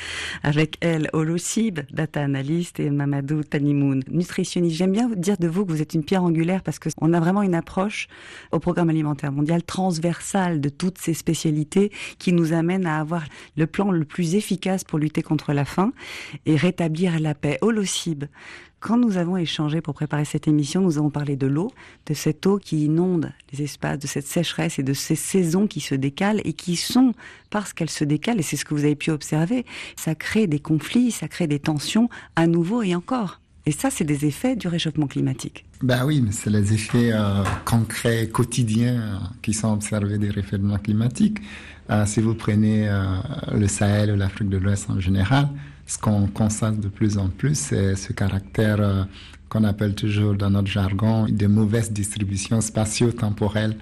avec 0.44 0.78
elle, 0.82 1.10
Olosib, 1.14 1.80
data 1.92 2.22
analyst, 2.22 2.80
et 2.80 2.90
Mamadou 2.90 3.44
Tanimoun, 3.44 4.04
nutritionniste. 4.10 4.76
J'aime 4.76 4.92
bien 4.92 5.10
dire 5.16 5.38
de 5.38 5.48
vous 5.48 5.66
que 5.66 5.72
vous 5.72 5.82
êtes 5.82 5.94
une 5.94 6.04
pierre 6.04 6.24
angulaire 6.24 6.62
parce 6.62 6.80
que 6.80 6.90
on 7.00 7.14
a 7.14 7.20
vraiment 7.20 7.42
une 7.42 7.56
approche 7.56 8.08
au 8.52 8.60
programme 8.60 8.90
alimentaire 8.90 9.32
mondial 9.32 9.64
transversale 9.64 10.62
de 10.62 10.70
toutes 10.70 10.98
ces 10.98 11.14
spécialités 11.14 11.92
qui 12.20 12.34
nous 12.34 12.54
amène 12.54 12.86
à 12.86 13.00
avoir 13.00 13.24
le 13.56 13.68
plan 13.68 13.92
le 13.92 14.06
plus 14.06 14.36
efficace 14.36 14.84
pour 14.84 15.00
lutter 15.00 15.22
contre 15.22 15.54
la 15.54 15.66
faim 15.66 15.94
et 16.46 16.56
rétablir 16.56 17.20
la 17.20 17.34
paix. 17.34 17.58
Olosib, 17.62 18.26
quand 18.80 18.98
nous 18.98 19.18
avons 19.18 19.38
échangé 19.38 19.82
pour 19.82 19.94
préparer 19.94 20.26
cette 20.26 20.48
émission, 20.48 20.82
nous 20.82 20.98
avons 20.98 21.10
parlé 21.10 21.36
de 21.36 21.48
l'eau, 21.48 21.72
de 22.06 22.14
cette 22.14 22.46
eau 22.46 22.58
qui 22.58 22.86
inonde 22.86 23.32
les 23.52 23.64
espaces, 23.64 24.00
de 24.00 24.08
cette 24.08 24.28
sécheresse 24.28 24.78
et 24.80 24.84
de 24.84 24.94
ces 24.94 25.16
saisons 25.16 25.68
qui 25.68 25.80
se 25.80 25.96
décalent 25.96 26.42
et 26.46 26.54
qui 26.54 26.76
sont, 26.76 27.14
parce 27.50 27.74
qu'elles 27.74 27.90
se 27.90 28.04
décalent, 28.04 28.40
et 28.40 28.44
c'est 28.44 28.58
ce 28.58 28.66
que 28.66 28.74
vous 28.74 28.84
avez 28.84 28.96
pu 28.96 29.12
observer, 29.12 29.66
ça 29.96 30.14
crée 30.14 30.48
des 30.48 30.60
conflits, 30.60 31.12
ça 31.12 31.28
crée 31.28 31.48
des 31.48 31.60
tensions 31.60 32.10
à 32.36 32.48
nouveau 32.48 32.84
et 32.84 32.94
encore. 32.96 33.42
Et 33.68 33.72
ça, 33.72 33.90
c'est 33.90 34.04
des 34.04 34.26
effets 34.26 34.56
du 34.56 34.68
réchauffement 34.68 35.08
climatique. 35.08 35.66
Ben 35.82 36.06
oui, 36.06 36.22
mais 36.22 36.32
c'est 36.32 36.52
les 36.52 36.74
effets 36.74 37.12
euh, 37.12 37.44
concrets, 37.66 38.30
quotidiens 38.30 39.02
euh, 39.02 39.18
qui 39.42 39.54
sont 39.54 39.74
observés 39.74 40.20
des 40.20 40.30
réchauffements 40.30 40.78
climatiques. 40.78 41.40
Euh, 41.90 42.06
si 42.06 42.20
vous 42.20 42.34
prenez 42.34 42.90
euh, 42.90 43.04
le 43.54 43.68
Sahel 43.68 44.12
ou 44.12 44.16
l'Afrique 44.16 44.50
de 44.50 44.58
l'Ouest 44.58 44.90
en 44.90 45.00
général, 45.00 45.50
ce 45.86 45.98
qu'on 46.00 46.28
constate 46.28 46.80
de 46.80 46.88
plus 46.88 47.18
en 47.18 47.30
plus, 47.30 47.56
c'est 47.56 47.96
ce 47.96 48.12
caractère 48.12 48.78
euh, 48.80 49.04
qu'on 49.50 49.64
appelle 49.64 49.94
toujours 49.94 50.34
dans 50.34 50.50
notre 50.50 50.68
jargon 50.68 51.28
de 51.30 51.46
mauvaise 51.46 51.92
distribution 51.92 52.60
spatio-temporelle 52.60 53.78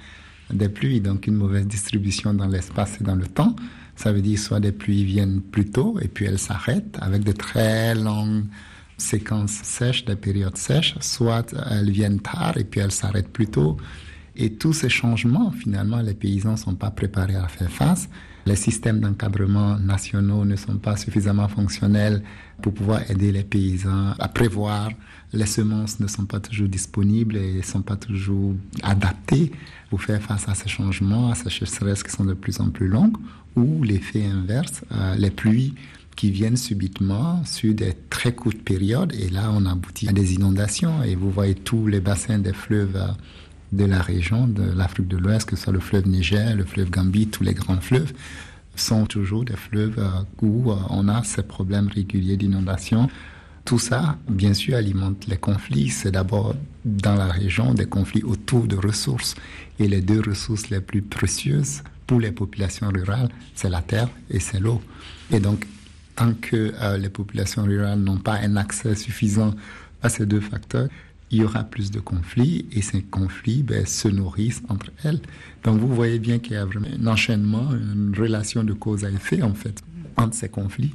des 0.51 0.67
pluies, 0.67 0.99
donc 0.99 1.27
une 1.27 1.35
mauvaise 1.35 1.65
distribution 1.65 2.33
dans 2.33 2.47
l'espace 2.47 2.99
et 2.99 3.03
dans 3.05 3.15
le 3.15 3.25
temps. 3.25 3.55
Ça 3.95 4.11
veut 4.11 4.21
dire 4.21 4.37
soit 4.37 4.59
des 4.59 4.73
pluies 4.73 5.05
viennent 5.05 5.41
plus 5.41 5.69
tôt 5.69 5.97
et 6.01 6.09
puis 6.09 6.25
elles 6.25 6.39
s'arrêtent 6.39 6.97
avec 6.99 7.23
de 7.23 7.31
très 7.31 7.95
longues 7.95 8.43
séquences 8.97 9.61
sèches, 9.63 10.03
des 10.03 10.15
périodes 10.15 10.57
sèches, 10.57 10.95
soit 10.99 11.53
elles 11.71 11.89
viennent 11.89 12.19
tard 12.19 12.57
et 12.57 12.65
puis 12.65 12.81
elles 12.81 12.91
s'arrêtent 12.91 13.31
plus 13.31 13.47
tôt. 13.47 13.77
Et 14.35 14.53
tous 14.53 14.73
ces 14.73 14.89
changements, 14.89 15.51
finalement, 15.51 16.01
les 16.01 16.13
paysans 16.13 16.53
ne 16.53 16.57
sont 16.57 16.75
pas 16.75 16.91
préparés 16.91 17.35
à 17.35 17.47
faire 17.47 17.69
face. 17.69 18.09
Les 18.45 18.55
systèmes 18.55 18.99
d'encadrement 18.99 19.77
nationaux 19.79 20.43
ne 20.43 20.55
sont 20.55 20.77
pas 20.77 20.97
suffisamment 20.97 21.47
fonctionnels 21.47 22.23
pour 22.61 22.73
pouvoir 22.73 23.09
aider 23.09 23.31
les 23.31 23.43
paysans 23.43 24.13
à 24.19 24.27
prévoir. 24.27 24.89
Les 25.31 25.45
semences 25.45 25.99
ne 25.99 26.07
sont 26.07 26.25
pas 26.25 26.39
toujours 26.39 26.67
disponibles 26.67 27.37
et 27.37 27.53
ne 27.53 27.61
sont 27.61 27.81
pas 27.81 27.95
toujours 27.95 28.53
adaptées 28.81 29.51
pour 29.89 30.01
faire 30.01 30.21
face 30.21 30.49
à 30.49 30.55
ces 30.55 30.67
changements, 30.67 31.31
à 31.31 31.35
ces 31.35 31.49
sécheresses 31.49 32.03
qui 32.03 32.11
sont 32.11 32.25
de 32.25 32.33
plus 32.33 32.59
en 32.59 32.69
plus 32.69 32.87
longues, 32.87 33.17
ou 33.55 33.83
l'effet 33.83 34.25
inverse, 34.25 34.81
euh, 34.91 35.15
les 35.15 35.31
pluies 35.31 35.75
qui 36.15 36.31
viennent 36.31 36.57
subitement 36.57 37.43
sur 37.45 37.73
des 37.73 37.93
très 38.09 38.33
courtes 38.33 38.61
périodes 38.61 39.13
et 39.15 39.29
là 39.29 39.51
on 39.51 39.65
aboutit 39.65 40.07
à 40.07 40.11
des 40.11 40.33
inondations 40.35 41.03
et 41.03 41.15
vous 41.15 41.31
voyez 41.31 41.55
tous 41.55 41.87
les 41.87 41.99
bassins 41.99 42.37
des 42.37 42.53
fleuves 42.53 42.95
euh, 42.95 43.07
de 43.73 43.85
la 43.85 44.01
région 44.01 44.47
de 44.47 44.63
l'Afrique 44.63 45.07
de 45.07 45.17
l'Ouest, 45.17 45.49
que 45.49 45.55
ce 45.55 45.63
soit 45.63 45.73
le 45.73 45.79
fleuve 45.79 46.07
Niger, 46.07 46.55
le 46.55 46.63
fleuve 46.63 46.89
Gambie, 46.89 47.27
tous 47.27 47.43
les 47.43 47.53
grands 47.53 47.81
fleuves 47.81 48.13
sont 48.75 49.05
toujours 49.05 49.45
des 49.45 49.55
fleuves 49.55 49.99
euh, 49.99 50.09
où 50.41 50.71
euh, 50.71 50.75
on 50.89 51.07
a 51.07 51.23
ces 51.23 51.43
problèmes 51.43 51.87
réguliers 51.87 52.37
d'inondation. 52.37 53.09
Tout 53.65 53.79
ça, 53.79 54.17
bien 54.27 54.53
sûr, 54.53 54.75
alimente 54.75 55.27
les 55.27 55.37
conflits. 55.37 55.89
C'est 55.89 56.11
d'abord 56.11 56.55
dans 56.83 57.15
la 57.15 57.27
région 57.27 57.73
des 57.73 57.85
conflits 57.85 58.23
autour 58.23 58.67
de 58.67 58.75
ressources. 58.75 59.35
Et 59.79 59.87
les 59.87 60.01
deux 60.01 60.21
ressources 60.21 60.69
les 60.69 60.81
plus 60.81 61.01
précieuses 61.01 61.81
pour 62.07 62.19
les 62.19 62.31
populations 62.31 62.89
rurales, 62.89 63.29
c'est 63.55 63.69
la 63.69 63.81
terre 63.81 64.09
et 64.29 64.39
c'est 64.39 64.59
l'eau. 64.59 64.81
Et 65.31 65.39
donc, 65.39 65.65
tant 66.15 66.33
que 66.33 66.73
euh, 66.81 66.97
les 66.97 67.09
populations 67.09 67.63
rurales 67.63 67.99
n'ont 67.99 68.17
pas 68.17 68.35
un 68.35 68.57
accès 68.57 68.95
suffisant 68.95 69.53
à 70.01 70.09
ces 70.09 70.25
deux 70.25 70.41
facteurs, 70.41 70.89
il 71.31 71.39
y 71.39 71.43
aura 71.43 71.63
plus 71.63 71.91
de 71.91 71.99
conflits 71.99 72.67
et 72.71 72.81
ces 72.81 73.01
conflits 73.01 73.63
ben, 73.63 73.85
se 73.85 74.07
nourrissent 74.07 74.61
entre 74.69 74.91
elles. 75.03 75.19
Donc 75.63 75.79
vous 75.79 75.93
voyez 75.93 76.19
bien 76.19 76.39
qu'il 76.39 76.53
y 76.53 76.57
a 76.57 76.65
vraiment 76.65 76.87
un 76.87 77.07
enchaînement, 77.07 77.71
une 77.71 78.13
relation 78.15 78.63
de 78.63 78.73
cause 78.73 79.03
à 79.05 79.09
effet 79.09 79.41
en 79.41 79.53
fait 79.53 79.81
entre 80.17 80.35
ces 80.35 80.49
conflits 80.49 80.93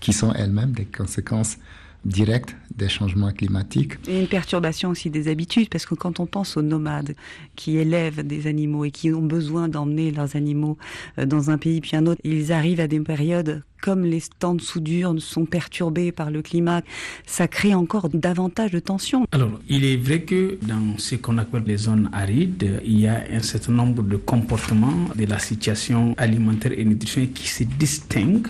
qui 0.00 0.12
sont 0.12 0.32
elles-mêmes 0.32 0.72
des 0.72 0.84
conséquences 0.84 1.58
directes 2.04 2.56
des 2.74 2.88
changements 2.88 3.32
climatiques. 3.32 3.94
Et 4.08 4.20
une 4.20 4.28
perturbation 4.28 4.90
aussi 4.90 5.10
des 5.10 5.28
habitudes, 5.28 5.68
parce 5.68 5.86
que 5.86 5.94
quand 5.94 6.20
on 6.20 6.26
pense 6.26 6.56
aux 6.56 6.62
nomades 6.62 7.14
qui 7.56 7.76
élèvent 7.76 8.26
des 8.26 8.46
animaux 8.46 8.84
et 8.84 8.90
qui 8.90 9.12
ont 9.12 9.22
besoin 9.22 9.68
d'emmener 9.68 10.10
leurs 10.10 10.36
animaux 10.36 10.78
euh, 11.18 11.26
dans 11.26 11.50
un 11.50 11.58
pays 11.58 11.80
puis 11.80 11.96
un 11.96 12.06
autre, 12.06 12.20
ils 12.24 12.52
arrivent 12.52 12.80
à 12.80 12.88
des 12.88 13.00
périodes 13.00 13.62
comme 13.80 14.04
les 14.04 14.22
temps 14.38 14.54
de 14.54 14.60
soudure 14.60 15.14
sont 15.18 15.44
perturbés 15.44 16.12
par 16.12 16.30
le 16.30 16.42
climat, 16.42 16.82
ça 17.26 17.48
crée 17.48 17.74
encore 17.74 18.08
davantage 18.08 18.70
de 18.70 18.80
tensions. 18.80 19.26
Alors, 19.32 19.60
il 19.68 19.84
est 19.84 19.96
vrai 19.96 20.22
que 20.22 20.58
dans 20.62 20.98
ce 20.98 21.14
qu'on 21.14 21.38
appelle 21.38 21.64
les 21.66 21.76
zones 21.76 22.10
arides, 22.12 22.80
il 22.84 23.00
y 23.00 23.06
a 23.06 23.22
un 23.32 23.40
certain 23.40 23.72
nombre 23.72 24.02
de 24.02 24.16
comportements 24.16 25.08
de 25.14 25.24
la 25.26 25.38
situation 25.38 26.14
alimentaire 26.18 26.72
et 26.76 26.84
nutritionnelle 26.84 27.32
qui 27.32 27.48
se 27.48 27.64
distinguent 27.64 28.48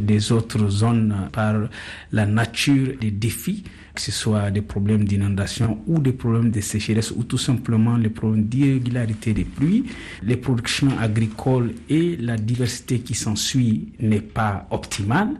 des 0.00 0.32
autres 0.32 0.68
zones 0.68 1.14
par 1.32 1.54
la 2.12 2.26
nature 2.26 2.94
des 3.00 3.10
défis, 3.10 3.64
que 3.94 4.00
ce 4.00 4.12
soit 4.12 4.50
des 4.50 4.62
problèmes 4.62 5.04
d'inondation 5.04 5.78
ou 5.86 5.98
des 5.98 6.12
problèmes 6.12 6.50
de 6.50 6.60
sécheresse 6.60 7.10
ou 7.10 7.24
tout 7.24 7.38
simplement 7.38 7.96
les 7.96 8.08
problèmes 8.10 8.44
d'irrégularité 8.44 9.32
des 9.32 9.44
pluies. 9.44 9.84
Les 10.22 10.36
productions 10.36 10.90
agricoles 10.98 11.72
et 11.88 12.16
la 12.16 12.36
diversité 12.36 13.00
qui 13.00 13.14
s'ensuit 13.14 13.92
n'est 14.00 14.20
pas 14.20 14.66
optimale. 14.70 15.30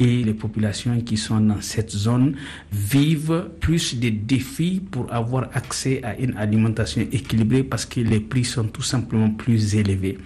et 0.00 0.24
les 0.24 0.34
populations 0.34 1.00
qui 1.02 1.16
sont 1.16 1.40
dans 1.40 1.60
cette 1.60 1.90
zone 1.90 2.34
vivent 2.72 3.48
plus 3.60 3.94
de 3.98 4.08
défis 4.10 4.82
pour 4.90 5.12
avoir 5.12 5.48
accès 5.54 6.02
à 6.02 6.18
une 6.18 6.36
alimentation 6.36 7.02
équilibrée 7.12 7.62
parce 7.62 7.86
que 7.86 8.00
les 8.00 8.20
prix 8.20 8.44
sont 8.44 8.64
tout 8.64 8.82
simplement 8.82 9.30
plus 9.30 9.76
élevés 9.76 10.18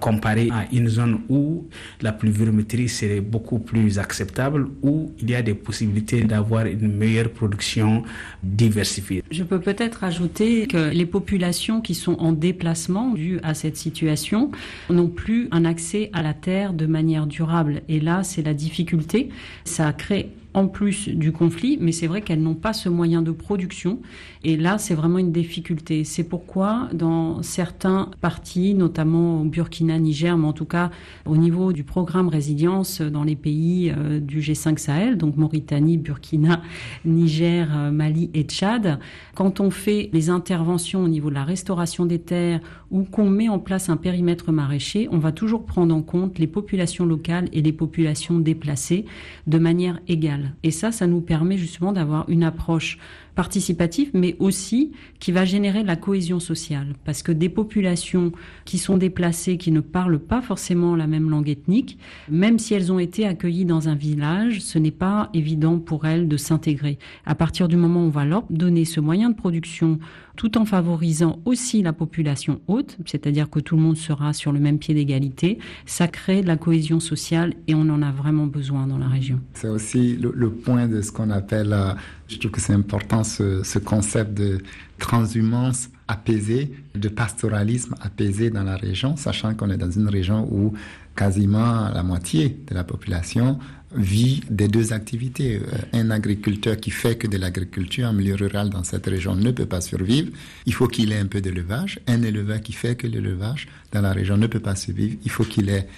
comparé 0.00 0.48
à 0.52 0.66
une 0.72 0.88
zone 0.88 1.20
où 1.28 1.66
la 2.02 2.12
pluviométrie 2.12 2.88
serait 2.88 3.20
beaucoup 3.20 3.58
plus 3.58 3.98
acceptable, 3.98 4.68
où 4.82 5.12
il 5.20 5.30
y 5.30 5.34
a 5.34 5.42
des 5.42 5.54
possibilités 5.54 6.22
d'avoir 6.24 6.66
une 6.66 6.92
meilleure 6.96 7.30
production 7.30 8.02
diversifiée. 8.42 9.22
Je 9.30 9.42
peux 9.42 9.60
peut-être 9.60 10.04
ajouter 10.04 10.66
que 10.66 10.90
les 10.90 11.06
populations 11.06 11.80
qui 11.80 11.94
sont 11.94 12.16
en 12.18 12.32
déplacement 12.32 13.12
dû 13.12 13.40
à 13.42 13.54
cette 13.54 13.76
situation 13.76 14.50
n'ont 14.90 15.08
plus 15.08 15.48
un 15.50 15.64
accès 15.64 16.10
à 16.12 16.22
la 16.22 16.34
terre 16.34 16.72
de 16.72 16.86
manière 16.86 17.26
durable. 17.26 17.82
Et 17.88 18.00
là, 18.00 18.22
c'est 18.22 18.42
la 18.42 18.54
difficulté. 18.54 19.30
Ça 19.64 19.92
crée 19.92 20.30
en 20.56 20.68
plus 20.68 21.10
du 21.10 21.32
conflit, 21.32 21.76
mais 21.78 21.92
c'est 21.92 22.06
vrai 22.06 22.22
qu'elles 22.22 22.40
n'ont 22.40 22.54
pas 22.54 22.72
ce 22.72 22.88
moyen 22.88 23.20
de 23.20 23.30
production. 23.30 24.00
Et 24.42 24.56
là, 24.56 24.78
c'est 24.78 24.94
vraiment 24.94 25.18
une 25.18 25.30
difficulté. 25.30 26.02
C'est 26.02 26.24
pourquoi, 26.24 26.88
dans 26.94 27.42
certains 27.42 28.10
partis, 28.22 28.72
notamment 28.72 29.44
Burkina, 29.44 29.98
Niger, 29.98 30.38
mais 30.38 30.46
en 30.46 30.54
tout 30.54 30.64
cas 30.64 30.90
au 31.26 31.36
niveau 31.36 31.74
du 31.74 31.84
programme 31.84 32.28
résilience 32.28 33.02
dans 33.02 33.22
les 33.22 33.36
pays 33.36 33.92
euh, 33.94 34.18
du 34.18 34.40
G5 34.40 34.78
Sahel, 34.78 35.18
donc 35.18 35.36
Mauritanie, 35.36 35.98
Burkina, 35.98 36.62
Niger, 37.04 37.68
euh, 37.76 37.90
Mali 37.90 38.30
et 38.32 38.44
Tchad, 38.44 38.98
quand 39.34 39.60
on 39.60 39.70
fait 39.70 40.08
les 40.14 40.30
interventions 40.30 41.04
au 41.04 41.08
niveau 41.08 41.28
de 41.28 41.34
la 41.34 41.44
restauration 41.44 42.06
des 42.06 42.18
terres 42.18 42.60
ou 42.90 43.02
qu'on 43.04 43.28
met 43.28 43.50
en 43.50 43.58
place 43.58 43.90
un 43.90 43.98
périmètre 43.98 44.52
maraîcher, 44.52 45.06
on 45.12 45.18
va 45.18 45.32
toujours 45.32 45.66
prendre 45.66 45.94
en 45.94 46.00
compte 46.00 46.38
les 46.38 46.46
populations 46.46 47.04
locales 47.04 47.50
et 47.52 47.60
les 47.60 47.72
populations 47.72 48.38
déplacées 48.38 49.04
de 49.46 49.58
manière 49.58 50.00
égale. 50.08 50.45
Et 50.62 50.70
ça, 50.70 50.92
ça 50.92 51.06
nous 51.06 51.20
permet 51.20 51.58
justement 51.58 51.92
d'avoir 51.92 52.28
une 52.28 52.42
approche 52.42 52.98
participative, 53.34 54.10
mais 54.14 54.34
aussi 54.38 54.92
qui 55.20 55.30
va 55.30 55.44
générer 55.44 55.84
la 55.84 55.94
cohésion 55.94 56.40
sociale. 56.40 56.94
Parce 57.04 57.22
que 57.22 57.32
des 57.32 57.50
populations 57.50 58.32
qui 58.64 58.78
sont 58.78 58.96
déplacées, 58.96 59.58
qui 59.58 59.70
ne 59.70 59.80
parlent 59.80 60.18
pas 60.18 60.40
forcément 60.40 60.96
la 60.96 61.06
même 61.06 61.30
langue 61.30 61.50
ethnique, 61.50 61.98
même 62.28 62.58
si 62.58 62.74
elles 62.74 62.90
ont 62.90 62.98
été 62.98 63.26
accueillies 63.26 63.66
dans 63.66 63.88
un 63.88 63.94
village, 63.94 64.60
ce 64.62 64.78
n'est 64.78 64.90
pas 64.90 65.30
évident 65.34 65.78
pour 65.78 66.06
elles 66.06 66.28
de 66.28 66.36
s'intégrer. 66.36 66.98
À 67.26 67.34
partir 67.34 67.68
du 67.68 67.76
moment 67.76 68.00
où 68.00 68.06
on 68.06 68.10
va 68.10 68.24
leur 68.24 68.44
donner 68.48 68.86
ce 68.86 69.00
moyen 69.00 69.30
de 69.30 69.36
production, 69.36 69.98
tout 70.36 70.58
en 70.58 70.64
favorisant 70.64 71.40
aussi 71.44 71.82
la 71.82 71.92
population 71.92 72.60
haute, 72.68 72.96
c'est-à-dire 73.06 73.50
que 73.50 73.60
tout 73.60 73.76
le 73.76 73.82
monde 73.82 73.96
sera 73.96 74.32
sur 74.32 74.52
le 74.52 74.60
même 74.60 74.78
pied 74.78 74.94
d'égalité, 74.94 75.58
ça 75.86 76.08
crée 76.08 76.42
de 76.42 76.46
la 76.46 76.56
cohésion 76.56 77.00
sociale 77.00 77.54
et 77.66 77.74
on 77.74 77.88
en 77.88 78.02
a 78.02 78.10
vraiment 78.10 78.46
besoin 78.46 78.86
dans 78.86 78.98
la 78.98 79.08
région. 79.08 79.40
C'est 79.54 79.68
aussi 79.68 80.16
le, 80.16 80.50
point 80.50 80.86
de 80.86 81.02
ce 81.02 81.10
qu'on 81.10 81.30
appelle, 81.30 81.72
euh, 81.72 81.92
je 82.28 82.38
trouve 82.38 82.52
que 82.52 82.60
c'est 82.60 82.72
important, 82.72 83.24
ce, 83.24 83.78
concept 83.78 84.34
de 84.34 84.58
transhumance 84.98 85.90
apaisée, 86.08 86.72
de 86.94 87.08
pastoralisme 87.08 87.94
apaisé 88.00 88.50
dans 88.50 88.62
la 88.62 88.76
région, 88.76 89.16
sachant 89.16 89.54
qu'on 89.54 89.70
est 89.70 89.76
dans 89.76 89.90
une 89.90 90.08
région 90.08 90.48
où 90.50 90.74
quasiment 91.16 91.88
la 91.88 92.02
moitié 92.02 92.56
de 92.68 92.74
la 92.74 92.84
population 92.84 93.58
vit 93.94 94.42
des 94.50 94.68
deux 94.68 94.92
activités. 94.92 95.56
Euh, 95.56 95.78
un 95.92 96.10
agriculteur 96.10 96.76
qui 96.76 96.90
fait 96.90 97.16
que 97.16 97.26
de 97.26 97.38
l'agriculture 97.38 98.08
en 98.08 98.12
milieu 98.12 98.34
rural 98.34 98.68
dans 98.68 98.84
cette 98.84 99.06
région 99.06 99.34
ne 99.34 99.50
peut 99.50 99.66
pas 99.66 99.80
survivre. 99.80 100.30
Il 100.66 100.74
faut 100.74 100.88
qu'il 100.88 101.12
ait 101.12 101.18
un 101.18 101.26
peu 101.26 101.40
d'élevage. 101.40 101.98
Un 102.06 102.22
éleveur 102.22 102.60
qui 102.60 102.72
fait 102.72 102.96
que 102.96 103.06
l'élevage 103.06 103.68
dans 103.92 104.02
la 104.02 104.12
région 104.12 104.36
ne 104.36 104.46
peut 104.46 104.60
pas 104.60 104.76
survivre. 104.76 105.16
Il 105.24 105.30
faut 105.30 105.44
qu'il 105.44 105.68
ait 105.70 105.88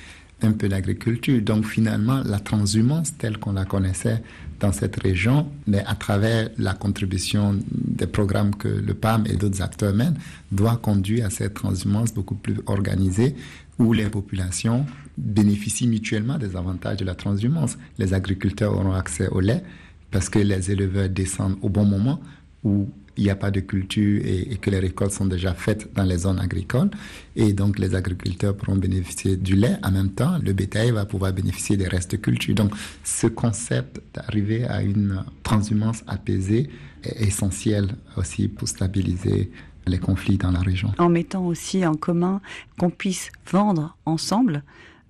un 0.43 0.53
peu 0.53 0.69
d'agriculture. 0.69 1.41
Donc 1.43 1.67
finalement, 1.67 2.23
la 2.25 2.39
transhumance 2.39 3.17
telle 3.17 3.39
qu'on 3.39 3.53
la 3.53 3.65
connaissait 3.65 4.23
dans 4.61 4.73
cette 4.73 5.01
région, 5.01 5.49
mais 5.67 5.85
à 5.87 5.95
travers 5.95 6.51
la 6.59 6.75
contribution 6.75 7.59
des 7.71 8.07
programmes 8.07 8.55
que 8.55 8.69
le 8.69 8.95
PAM 8.95 9.25
et 9.27 9.37
d'autres 9.37 9.63
acteurs 9.63 9.95
mènent, 9.95 10.19
doit 10.53 10.77
conduire 10.77 11.27
à 11.27 11.31
cette 11.31 11.55
transhumance 11.55 12.13
beaucoup 12.13 12.35
plus 12.35 12.57
organisée 12.67 13.35
où 13.79 13.93
les 13.93 14.07
populations 14.07 14.85
bénéficient 15.17 15.87
mutuellement 15.87 16.39
des 16.39 16.57
avantages 16.57 16.99
de 16.99 17.05
la 17.05 17.15
transhumance. 17.15 17.79
Les 17.99 18.15
agriculteurs 18.15 18.75
auront 18.75 18.95
accès 18.95 19.29
au 19.29 19.41
lait 19.41 19.63
parce 20.11 20.29
que 20.29 20.39
les 20.39 20.71
éleveurs 20.71 21.09
descendent 21.09 21.59
au 21.63 21.69
bon 21.69 21.85
moment 21.85 22.21
où 22.69 22.89
il 23.17 23.25
n'y 23.25 23.31
a 23.31 23.37
pas 23.37 23.51
de 23.51 23.61
culture 23.61 24.23
et, 24.25 24.57
que 24.59 24.71
les 24.71 24.79
récoltes 24.79 25.11
sont 25.13 25.27
déjà 25.27 25.53
faites 25.53 25.93
dans 25.95 26.05
les 26.05 26.19
zones 26.19 26.39
agricoles. 26.39 26.91
Et 27.35 27.53
donc, 27.53 27.81
les 27.81 27.97
agriculteurs 27.97 28.57
pourront 28.57 28.77
bénéficier 28.77 29.37
du 29.37 29.57
lait. 29.57 29.77
En 29.83 29.91
même 29.91 30.11
temps, 30.11 30.39
le 30.41 30.53
bétail 30.53 30.93
va 30.93 31.05
pouvoir 31.05 31.33
bénéficier 31.33 31.77
des 31.77 31.89
restes 31.89 32.13
de 32.13 32.17
culture. 32.17 32.55
Donc, 32.55 32.73
ce 33.03 33.27
concept 33.27 34.01
d'arriver 34.15 34.65
à 34.65 34.83
une 34.83 35.25
transhumance 35.43 36.05
apaisée 36.07 36.71
est 37.03 37.27
essentiel 37.27 37.89
aussi 38.17 38.47
pour 38.47 38.69
stabiliser 38.69 39.51
les 39.89 39.99
conflits 39.99 40.39
dans 40.39 40.53
la 40.53 40.61
région. 40.61 40.93
En 40.99 41.09
mettant 41.09 41.45
aussi 41.45 41.85
en 41.85 41.95
commun 41.95 42.41
qu'on 42.79 42.91
puisse 42.91 43.31
vendre 43.51 43.97
ensemble 44.07 44.63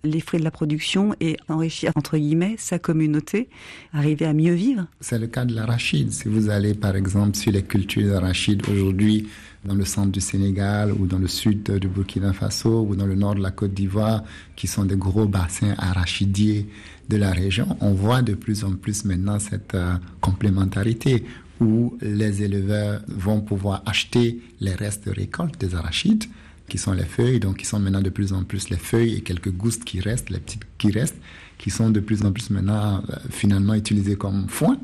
les 0.05 0.21
fruits 0.21 0.41
de 0.41 0.45
la 0.45 0.51
production 0.51 1.15
et 1.21 1.37
enrichir, 1.49 1.93
entre 1.95 2.17
guillemets, 2.19 2.57
sa 2.59 2.79
communauté, 2.79 3.49
arriver 3.93 4.27
à 4.27 4.33
mieux 4.33 4.55
vivre 4.55 4.87
C'est 5.01 5.19
le 5.19 5.27
cas 5.27 5.45
de 5.45 5.55
l'arachide. 5.55 6.13
Si 6.13 6.29
vous 6.29 6.51
allez, 6.51 6.75
par 6.75 6.97
exemple, 6.97 7.37
sur 7.37 7.53
les 7.53 7.63
cultures 7.63 8.09
d'arachide 8.09 8.63
aujourd'hui, 8.69 9.29
dans 9.65 9.75
le 9.75 9.85
centre 9.85 10.13
du 10.13 10.21
Sénégal 10.21 10.93
ou 10.93 11.07
dans 11.07 11.19
le 11.19 11.27
sud 11.27 11.71
du 11.71 11.89
Burkina 11.89 12.33
Faso 12.33 12.87
ou 12.89 12.97
dans 12.97 13.07
le 13.07 13.15
nord 13.17 13.35
de 13.35 13.43
la 13.43 13.51
Côte 13.51 13.75
d'Ivoire, 13.75 14.23
qui 14.57 14.67
sont 14.67 14.85
des 14.85 14.97
gros 14.97 15.27
bassins 15.27 15.75
arachidiers 15.79 16.67
de 17.09 17.17
la 17.17 17.33
région, 17.33 17.77
on 17.81 17.93
voit 17.93 18.23
de 18.23 18.35
plus 18.35 18.65
en 18.65 18.73
plus 18.73 19.05
maintenant 19.05 19.39
cette 19.39 19.75
euh, 19.75 19.95
complémentarité 20.21 21.25
où 21.61 21.97
les 22.01 22.43
éleveurs 22.43 23.01
vont 23.09 23.41
pouvoir 23.41 23.83
acheter 23.87 24.41
les 24.61 24.75
restes 24.75 25.09
de 25.09 25.13
récolte 25.15 25.59
des 25.61 25.75
arachides 25.75 26.25
qui 26.69 26.79
sont 26.79 26.93
les 26.93 27.05
feuilles, 27.05 27.41
donc 27.41 27.59
qui 27.59 27.67
sont 27.67 27.81
maintenant 27.81 28.03
de 28.03 28.11
plus 28.11 28.33
en 28.33 28.45
plus 28.45 28.71
les 28.71 28.77
feuilles 28.77 29.15
et 29.15 29.21
quelques 29.21 29.51
gousses 29.51 29.79
qui 29.79 30.01
restent, 30.01 30.31
les 30.31 30.39
petites 30.39 30.63
qui 30.79 30.91
restent, 30.91 31.19
qui 31.57 31.71
sont 31.71 31.91
de 31.91 32.01
plus 32.01 32.25
en 32.25 32.33
plus 32.33 32.51
maintenant 32.51 33.03
euh, 33.11 33.17
finalement 33.31 33.75
utilisées 33.75 34.17
comme 34.17 34.49
foin, 34.49 34.79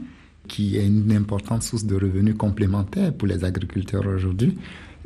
qui 0.49 0.77
est 0.77 0.87
une 0.87 1.13
importante 1.13 1.63
source 1.63 1.85
de 1.85 1.95
revenus 1.95 2.37
complémentaires 2.37 3.13
pour 3.13 3.29
les 3.29 3.45
agriculteurs 3.45 4.07
aujourd'hui. 4.07 4.57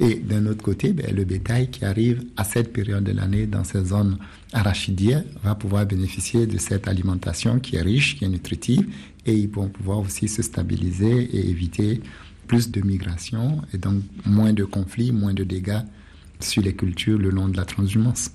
Et 0.01 0.15
d'un 0.15 0.47
autre 0.47 0.63
côté, 0.63 0.93
ben, 0.93 1.15
le 1.15 1.25
bétail 1.25 1.71
qui 1.71 1.85
arrive 1.85 2.23
à 2.37 2.45
cette 2.45 2.73
période 2.73 3.03
de 3.03 3.13
l'année 3.13 3.47
dans 3.47 3.65
ces 3.65 3.85
zones 3.85 4.19
arachidières 4.53 5.25
va 5.43 5.57
pouvoir 5.57 5.87
bénéficier 5.87 6.47
de 6.47 6.57
cette 6.57 6.87
alimentation 6.87 7.59
qui 7.59 7.77
est 7.77 7.83
riche, 7.83 8.17
qui 8.17 8.25
est 8.25 8.29
nutritive, 8.29 8.87
et 9.27 9.35
ils 9.35 9.49
vont 9.49 9.69
pouvoir 9.69 9.99
aussi 9.99 10.29
se 10.29 10.43
stabiliser 10.43 11.23
et 11.37 11.51
éviter 11.51 12.01
plus 12.47 12.71
de 12.71 12.81
migration 12.81 13.61
et 13.75 13.79
donc 13.79 14.03
moins 14.25 14.53
de 14.53 14.65
conflits, 14.65 15.13
moins 15.13 15.35
de 15.35 15.45
dégâts 15.45 15.83
sur 16.41 16.63
les 16.63 16.75
cultures 16.75 17.19
le 17.19 17.31
long 17.31 17.49
de 17.49 17.57
la 17.57 17.65
transhumance. 17.65 18.31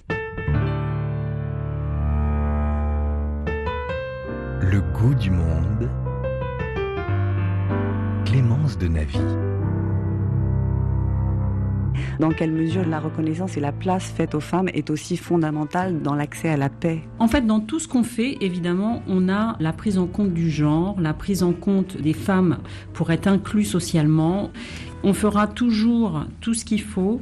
Le 4.61 4.81
goût 4.93 5.13
du 5.15 5.31
monde. 5.31 5.89
Clémence 8.25 8.77
de 8.77 8.87
Navy. 8.87 9.19
Dans 12.19 12.29
quelle 12.29 12.51
mesure 12.51 12.85
la 12.87 12.99
reconnaissance 12.99 13.57
et 13.57 13.59
la 13.59 13.71
place 13.71 14.05
faite 14.05 14.35
aux 14.35 14.39
femmes 14.39 14.69
est 14.73 14.89
aussi 14.89 15.17
fondamentale 15.17 16.01
dans 16.01 16.13
l'accès 16.13 16.49
à 16.49 16.57
la 16.57 16.69
paix? 16.69 17.01
En 17.19 17.27
fait, 17.27 17.41
dans 17.45 17.59
tout 17.59 17.79
ce 17.79 17.87
qu'on 17.87 18.03
fait, 18.03 18.37
évidemment, 18.39 19.01
on 19.07 19.29
a 19.29 19.57
la 19.59 19.73
prise 19.73 19.97
en 19.97 20.07
compte 20.07 20.33
du 20.33 20.49
genre, 20.49 20.99
la 21.01 21.13
prise 21.13 21.43
en 21.43 21.53
compte 21.53 21.97
des 21.99 22.13
femmes 22.13 22.59
pour 22.93 23.11
être 23.11 23.27
inclus 23.27 23.65
socialement. 23.65 24.51
On 25.03 25.13
fera 25.13 25.47
toujours 25.47 26.25
tout 26.39 26.53
ce 26.53 26.63
qu'il 26.65 26.81
faut 26.81 27.19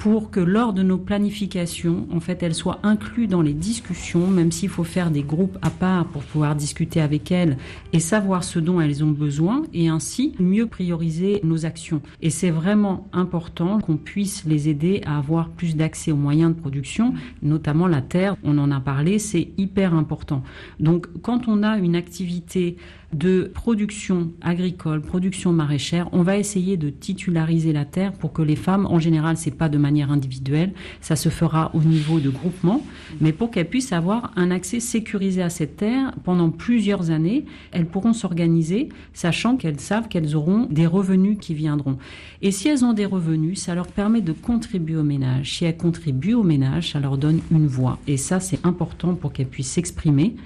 pour 0.00 0.30
que 0.30 0.40
lors 0.40 0.72
de 0.72 0.82
nos 0.82 0.96
planifications, 0.96 2.06
en 2.10 2.20
fait, 2.20 2.42
elles 2.42 2.54
soient 2.54 2.80
incluses 2.82 3.28
dans 3.28 3.42
les 3.42 3.52
discussions, 3.52 4.26
même 4.26 4.50
s'il 4.50 4.70
faut 4.70 4.82
faire 4.82 5.10
des 5.10 5.22
groupes 5.22 5.58
à 5.60 5.68
part 5.68 6.06
pour 6.06 6.22
pouvoir 6.22 6.56
discuter 6.56 7.02
avec 7.02 7.30
elles 7.30 7.58
et 7.92 8.00
savoir 8.00 8.42
ce 8.42 8.58
dont 8.58 8.80
elles 8.80 9.04
ont 9.04 9.10
besoin 9.10 9.62
et 9.74 9.88
ainsi 9.88 10.34
mieux 10.40 10.66
prioriser 10.66 11.40
nos 11.44 11.66
actions. 11.66 12.00
Et 12.22 12.30
c'est 12.30 12.50
vraiment 12.50 13.08
important 13.12 13.78
qu'on 13.78 13.98
puisse 13.98 14.46
les 14.46 14.70
aider 14.70 15.02
à 15.04 15.18
avoir 15.18 15.50
plus 15.50 15.76
d'accès 15.76 16.12
aux 16.12 16.16
moyens 16.16 16.54
de 16.54 16.58
production, 16.58 17.12
notamment 17.42 17.86
la 17.86 18.00
terre, 18.00 18.36
on 18.42 18.56
en 18.56 18.70
a 18.70 18.80
parlé, 18.80 19.18
c'est 19.18 19.48
hyper 19.58 19.92
important. 19.92 20.42
Donc 20.78 21.08
quand 21.20 21.46
on 21.46 21.62
a 21.62 21.76
une 21.76 21.94
activité 21.94 22.78
de 23.12 23.50
production 23.52 24.30
agricole, 24.40 25.00
production 25.00 25.52
maraîchère, 25.52 26.08
on 26.12 26.22
va 26.22 26.36
essayer 26.36 26.76
de 26.76 26.90
titulariser 26.90 27.72
la 27.72 27.84
terre 27.84 28.12
pour 28.12 28.32
que 28.32 28.42
les 28.42 28.56
femmes, 28.56 28.86
en 28.86 28.98
général, 28.98 29.36
c'est 29.36 29.50
pas 29.50 29.68
de 29.68 29.78
manière 29.78 30.10
individuelle, 30.12 30.72
ça 31.00 31.16
se 31.16 31.28
fera 31.28 31.70
au 31.74 31.80
niveau 31.80 32.20
de 32.20 32.30
groupement, 32.30 32.82
mais 33.20 33.32
pour 33.32 33.50
qu'elles 33.50 33.68
puissent 33.68 33.92
avoir 33.92 34.32
un 34.36 34.50
accès 34.50 34.80
sécurisé 34.80 35.42
à 35.42 35.50
cette 35.50 35.76
terre 35.76 36.12
pendant 36.24 36.50
plusieurs 36.50 37.10
années, 37.10 37.44
elles 37.72 37.86
pourront 37.86 38.12
s'organiser, 38.12 38.88
sachant 39.12 39.56
qu'elles 39.56 39.80
savent 39.80 40.08
qu'elles 40.08 40.36
auront 40.36 40.66
des 40.70 40.86
revenus 40.86 41.38
qui 41.40 41.54
viendront. 41.54 41.98
Et 42.42 42.52
si 42.52 42.68
elles 42.68 42.84
ont 42.84 42.92
des 42.92 43.06
revenus, 43.06 43.60
ça 43.60 43.74
leur 43.74 43.88
permet 43.88 44.20
de 44.20 44.32
contribuer 44.32 44.96
au 44.96 45.02
ménage. 45.02 45.58
Si 45.58 45.64
elles 45.64 45.76
contribuent 45.76 46.34
au 46.34 46.42
ménage, 46.42 46.92
ça 46.92 47.00
leur 47.00 47.18
donne 47.18 47.40
une 47.50 47.66
voix. 47.66 47.98
Et 48.06 48.16
ça, 48.16 48.40
c'est 48.40 48.64
important 48.64 49.14
pour 49.14 49.32
qu'elles 49.32 49.46
puissent 49.46 49.72
s'exprimer 49.72 50.36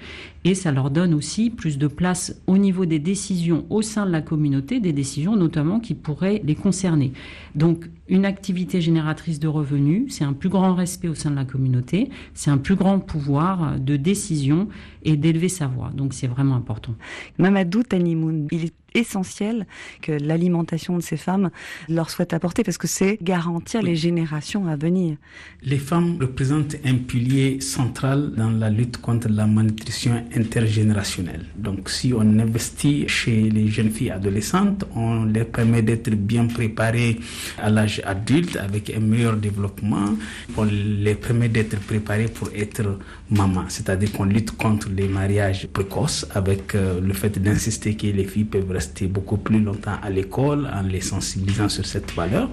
et 0.45 0.53
ça 0.53 0.71
leur 0.71 0.91
donne 0.91 1.13
aussi 1.13 1.49
plus 1.49 1.77
de 1.77 1.87
place 1.87 2.39
au 2.47 2.57
niveau 2.57 2.85
des 2.85 2.99
décisions 2.99 3.65
au 3.69 3.81
sein 3.81 4.05
de 4.05 4.11
la 4.11 4.21
communauté, 4.21 4.79
des 4.79 4.93
décisions 4.93 5.35
notamment 5.35 5.79
qui 5.79 5.95
pourraient 5.95 6.41
les 6.45 6.55
concerner. 6.55 7.11
Donc 7.55 7.89
une 8.07 8.25
activité 8.25 8.79
génératrice 8.79 9.39
de 9.39 9.47
revenus, 9.47 10.13
c'est 10.13 10.23
un 10.23 10.33
plus 10.33 10.49
grand 10.49 10.75
respect 10.75 11.07
au 11.07 11.15
sein 11.15 11.31
de 11.31 11.35
la 11.35 11.45
communauté, 11.45 12.09
c'est 12.35 12.51
un 12.51 12.59
plus 12.59 12.75
grand 12.75 12.99
pouvoir 12.99 13.79
de 13.79 13.97
décision 13.97 14.69
et 15.03 15.17
d'élever 15.17 15.49
sa 15.49 15.65
voix. 15.65 15.89
Donc 15.93 16.13
c'est 16.13 16.27
vraiment 16.27 16.55
important. 16.55 16.93
Mamadou 17.39 17.81
Tanimoun, 17.81 18.47
il 18.51 18.65
est 18.65 18.73
essentiel 18.95 19.67
que 20.01 20.11
l'alimentation 20.11 20.97
de 20.97 21.01
ces 21.03 21.17
femmes 21.17 21.51
leur 21.87 22.09
soit 22.09 22.33
apportée 22.33 22.63
parce 22.63 22.77
que 22.77 22.87
c'est 22.87 23.19
garantir 23.21 23.81
les 23.81 23.95
générations 23.95 24.67
à 24.67 24.75
venir. 24.75 25.17
Les 25.61 25.77
femmes 25.77 26.17
représentent 26.19 26.77
un 26.83 26.95
pilier 26.95 27.59
central 27.61 28.31
dans 28.35 28.49
la 28.49 28.69
lutte 28.69 28.97
contre 28.97 29.27
la 29.29 29.45
malnutrition 29.45 30.23
intergénérationnelle. 30.35 31.45
Donc 31.57 31.89
si 31.89 32.13
on 32.13 32.21
investit 32.21 33.07
chez 33.07 33.49
les 33.49 33.67
jeunes 33.67 33.91
filles 33.91 34.11
adolescentes, 34.11 34.85
on 34.95 35.25
leur 35.25 35.47
permet 35.47 35.81
d'être 35.81 36.09
bien 36.11 36.45
préparées 36.47 37.19
à 37.57 37.69
l'âge 37.69 38.01
adulte 38.05 38.55
avec 38.57 38.89
un 38.95 38.99
meilleur 38.99 39.35
développement, 39.35 40.15
on 40.57 40.63
les 40.63 41.15
permet 41.15 41.49
d'être 41.49 41.79
préparées 41.81 42.27
pour 42.27 42.49
être 42.55 42.99
maman, 43.29 43.65
c'est-à-dire 43.67 44.11
qu'on 44.13 44.25
lutte 44.25 44.51
contre 44.51 44.89
les 44.89 45.07
mariages 45.07 45.67
précoces 45.67 46.25
avec 46.33 46.75
euh, 46.75 47.01
le 47.01 47.13
fait 47.13 47.37
d'insister 47.39 47.95
que 47.95 48.07
les 48.07 48.25
filles 48.25 48.45
peuvent 48.45 48.69
rester 48.71 48.84
beaucoup 49.07 49.37
plus 49.37 49.59
longtemps 49.59 49.97
à 50.01 50.09
l'école 50.09 50.67
en 50.73 50.81
les 50.81 51.01
sensibilisant 51.01 51.69
sur 51.69 51.85
cette 51.85 52.11
valeur 52.13 52.49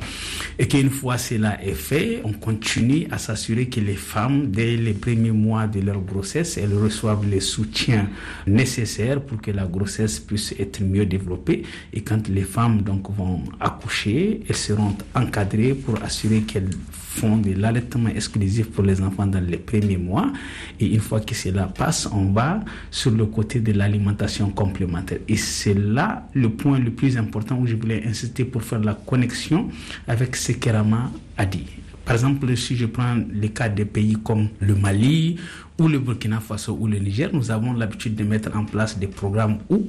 et 0.58 0.66
qu'une 0.68 0.90
fois 0.90 1.18
cela 1.18 1.62
est 1.62 1.74
fait, 1.74 2.20
on 2.24 2.32
continue 2.32 3.06
à 3.10 3.18
s'assurer 3.18 3.66
que 3.68 3.80
les 3.80 3.94
femmes, 3.94 4.50
dès 4.50 4.76
les 4.76 4.92
premiers 4.94 5.30
mois 5.30 5.66
de 5.66 5.80
leur 5.80 6.00
grossesse, 6.00 6.56
elles 6.58 6.74
reçoivent 6.74 7.26
les 7.28 7.40
soutiens 7.40 8.08
nécessaires 8.46 9.20
pour 9.20 9.40
que 9.40 9.50
la 9.50 9.66
grossesse 9.66 10.20
puisse 10.20 10.54
être 10.58 10.82
mieux 10.82 11.06
développée 11.06 11.62
et 11.92 12.02
quand 12.02 12.28
les 12.28 12.42
femmes 12.42 12.82
donc 12.82 13.10
vont 13.16 13.42
accoucher, 13.60 14.40
elles 14.48 14.56
seront 14.56 14.96
encadrées 15.14 15.74
pour 15.74 16.02
assurer 16.02 16.42
qu'elles 16.42 16.70
font 17.12 17.36
de 17.36 17.52
l'allaitement 17.52 18.08
exclusif 18.08 18.70
pour 18.70 18.84
les 18.84 19.00
enfants 19.02 19.26
dans 19.26 19.44
les 19.44 19.58
premiers 19.58 19.98
mois. 19.98 20.32
Et 20.80 20.86
une 20.86 21.00
fois 21.00 21.20
que 21.20 21.34
cela 21.34 21.66
passe, 21.66 22.08
on 22.12 22.32
va 22.32 22.60
sur 22.90 23.10
le 23.10 23.26
côté 23.26 23.60
de 23.60 23.72
l'alimentation 23.72 24.50
complémentaire. 24.50 25.18
Et 25.28 25.36
c'est 25.36 25.74
là 25.74 26.21
le 26.34 26.50
point 26.50 26.78
le 26.78 26.90
plus 26.90 27.16
important 27.16 27.58
où 27.58 27.66
je 27.66 27.76
voulais 27.76 28.02
insister 28.06 28.44
pour 28.44 28.62
faire 28.62 28.80
la 28.80 28.94
connexion 28.94 29.68
avec 30.08 30.36
ce 30.36 30.52
qu'Erama 30.52 31.10
a 31.36 31.46
dit. 31.46 31.66
Par 32.04 32.14
exemple, 32.16 32.56
si 32.56 32.76
je 32.76 32.86
prends 32.86 33.14
le 33.32 33.48
cas 33.48 33.68
des 33.68 33.84
pays 33.84 34.16
comme 34.24 34.48
le 34.60 34.74
Mali 34.74 35.36
ou 35.78 35.88
le 35.88 35.98
Burkina 35.98 36.40
Faso 36.40 36.76
ou 36.78 36.86
le 36.86 36.98
Niger, 36.98 37.30
nous 37.32 37.50
avons 37.50 37.72
l'habitude 37.72 38.14
de 38.16 38.24
mettre 38.24 38.56
en 38.56 38.64
place 38.64 38.98
des 38.98 39.06
programmes 39.06 39.58
où 39.70 39.86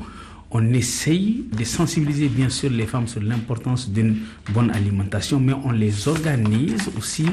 on 0.52 0.74
essaye 0.74 1.46
de 1.58 1.63
sensibiliser 1.63 2.28
bien 2.30 2.50
sûr 2.50 2.69
les 2.69 2.86
femmes 2.86 3.08
sur 3.08 3.22
l'importance 3.22 3.89
d'une 3.89 4.17
bonne 4.54 4.69
alimentation, 4.69 5.39
mais 5.39 5.54
on 5.65 5.72
les 5.72 6.08
organise 6.08 6.89
aussi 6.96 7.26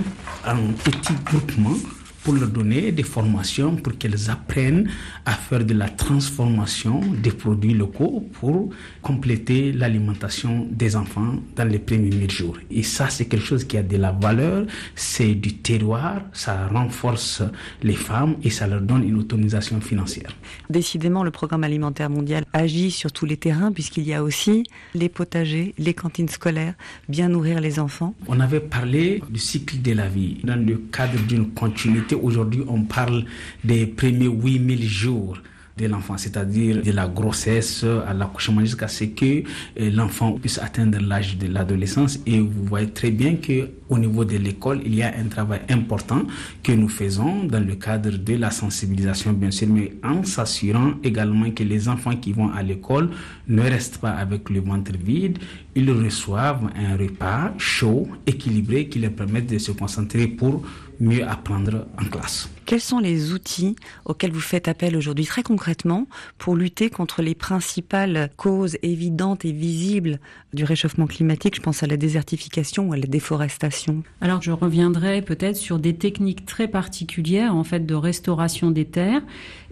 en 0.46 0.56
petits 0.82 1.12
groupements 1.26 1.76
pour 2.22 2.34
leur 2.34 2.48
donner 2.48 2.92
des 2.92 3.02
formations 3.02 3.76
pour 3.76 3.96
qu'elles 3.96 4.30
apprennent 4.30 4.90
à 5.24 5.32
faire 5.32 5.64
de 5.64 5.74
la 5.74 5.88
transformation 5.88 7.00
des 7.22 7.30
produits 7.30 7.74
locaux 7.74 8.28
pour 8.32 8.70
compléter 9.02 9.72
l'alimentation 9.72 10.66
des 10.70 10.96
enfants 10.96 11.36
dans 11.56 11.64
les 11.64 11.78
premiers 11.78 12.28
jours. 12.28 12.58
Et 12.70 12.82
ça, 12.82 13.08
c'est 13.08 13.26
quelque 13.26 13.44
chose 13.44 13.64
qui 13.64 13.76
a 13.76 13.82
de 13.82 13.96
la 13.96 14.12
valeur, 14.12 14.66
c'est 14.94 15.34
du 15.34 15.54
terroir, 15.54 16.22
ça 16.32 16.68
renforce 16.68 17.42
les 17.82 17.94
femmes 17.94 18.36
et 18.42 18.50
ça 18.50 18.66
leur 18.66 18.80
donne 18.80 19.04
une 19.04 19.18
autonomisation 19.18 19.80
financière. 19.80 20.36
Décidément, 20.68 21.24
le 21.24 21.30
programme 21.30 21.64
alimentaire 21.64 22.10
mondial 22.10 22.44
agit 22.52 22.90
sur 22.90 23.12
tous 23.12 23.26
les 23.26 23.36
terrains 23.36 23.72
puisqu'il 23.72 24.06
y 24.06 24.14
a 24.14 24.22
aussi 24.22 24.64
les 24.94 25.08
potagers, 25.08 25.74
les 25.78 25.94
cantines 25.94 26.28
scolaires, 26.28 26.74
bien 27.08 27.28
nourrir 27.28 27.60
les 27.60 27.78
enfants. 27.78 28.14
On 28.28 28.40
avait 28.40 28.60
parlé 28.60 29.22
du 29.30 29.40
cycle 29.40 29.80
de 29.80 29.92
la 29.92 30.08
vie 30.08 30.38
dans 30.44 30.56
le 30.56 30.76
cadre 30.76 31.18
d'une 31.26 31.50
continuité 31.50 32.09
Aujourd'hui, 32.14 32.62
on 32.68 32.82
parle 32.82 33.24
des 33.64 33.86
premiers 33.86 34.26
8000 34.26 34.82
jours 34.82 35.38
de 35.76 35.86
l'enfant, 35.86 36.16
c'est-à-dire 36.16 36.82
de 36.82 36.92
la 36.92 37.06
grossesse 37.08 37.84
à 38.06 38.12
l'accouchement 38.12 38.60
jusqu'à 38.60 38.88
ce 38.88 39.04
que 39.04 39.42
euh, 39.80 39.90
l'enfant 39.90 40.32
puisse 40.32 40.58
atteindre 40.58 40.98
l'âge 41.00 41.38
de 41.38 41.46
l'adolescence. 41.46 42.18
Et 42.26 42.40
vous 42.40 42.64
voyez 42.64 42.90
très 42.90 43.10
bien 43.10 43.36
que 43.36 43.70
au 43.88 43.98
niveau 43.98 44.24
de 44.24 44.36
l'école, 44.36 44.80
il 44.84 44.94
y 44.94 45.02
a 45.02 45.12
un 45.18 45.28
travail 45.28 45.60
important 45.68 46.22
que 46.62 46.72
nous 46.72 46.88
faisons 46.88 47.44
dans 47.44 47.64
le 47.64 47.74
cadre 47.74 48.10
de 48.10 48.34
la 48.36 48.50
sensibilisation, 48.50 49.32
bien 49.32 49.50
sûr, 49.50 49.68
mais 49.68 49.92
en 50.04 50.22
s'assurant 50.22 50.92
également 51.02 51.50
que 51.50 51.64
les 51.64 51.88
enfants 51.88 52.16
qui 52.16 52.32
vont 52.32 52.50
à 52.52 52.62
l'école 52.62 53.10
ne 53.48 53.62
restent 53.62 53.98
pas 53.98 54.12
avec 54.12 54.48
le 54.50 54.60
ventre 54.60 54.92
vide, 54.96 55.38
ils 55.74 55.90
reçoivent 55.90 56.70
un 56.76 56.96
repas 56.96 57.52
chaud, 57.58 58.06
équilibré, 58.26 58.88
qui 58.88 59.00
leur 59.00 59.12
permet 59.12 59.42
de 59.42 59.58
se 59.58 59.72
concentrer 59.72 60.28
pour 60.28 60.62
mieux 61.00 61.26
apprendre 61.26 61.86
en 62.00 62.04
classe. 62.04 62.48
Quels 62.70 62.80
sont 62.80 63.00
les 63.00 63.32
outils 63.32 63.74
auxquels 64.04 64.30
vous 64.30 64.38
faites 64.38 64.68
appel 64.68 64.96
aujourd'hui 64.96 65.24
très 65.24 65.42
concrètement 65.42 66.06
pour 66.38 66.54
lutter 66.54 66.88
contre 66.88 67.20
les 67.20 67.34
principales 67.34 68.30
causes 68.36 68.76
évidentes 68.84 69.44
et 69.44 69.50
visibles 69.50 70.20
du 70.52 70.62
réchauffement 70.62 71.08
climatique? 71.08 71.56
Je 71.56 71.60
pense 71.60 71.82
à 71.82 71.88
la 71.88 71.96
désertification 71.96 72.88
ou 72.88 72.92
à 72.92 72.96
la 72.96 73.08
déforestation. 73.08 74.04
Alors 74.20 74.40
je 74.40 74.52
reviendrai 74.52 75.20
peut-être 75.20 75.56
sur 75.56 75.80
des 75.80 75.96
techniques 75.96 76.46
très 76.46 76.68
particulières 76.68 77.56
en 77.56 77.64
fait 77.64 77.86
de 77.86 77.94
restauration 77.96 78.70
des 78.70 78.84
terres 78.84 79.22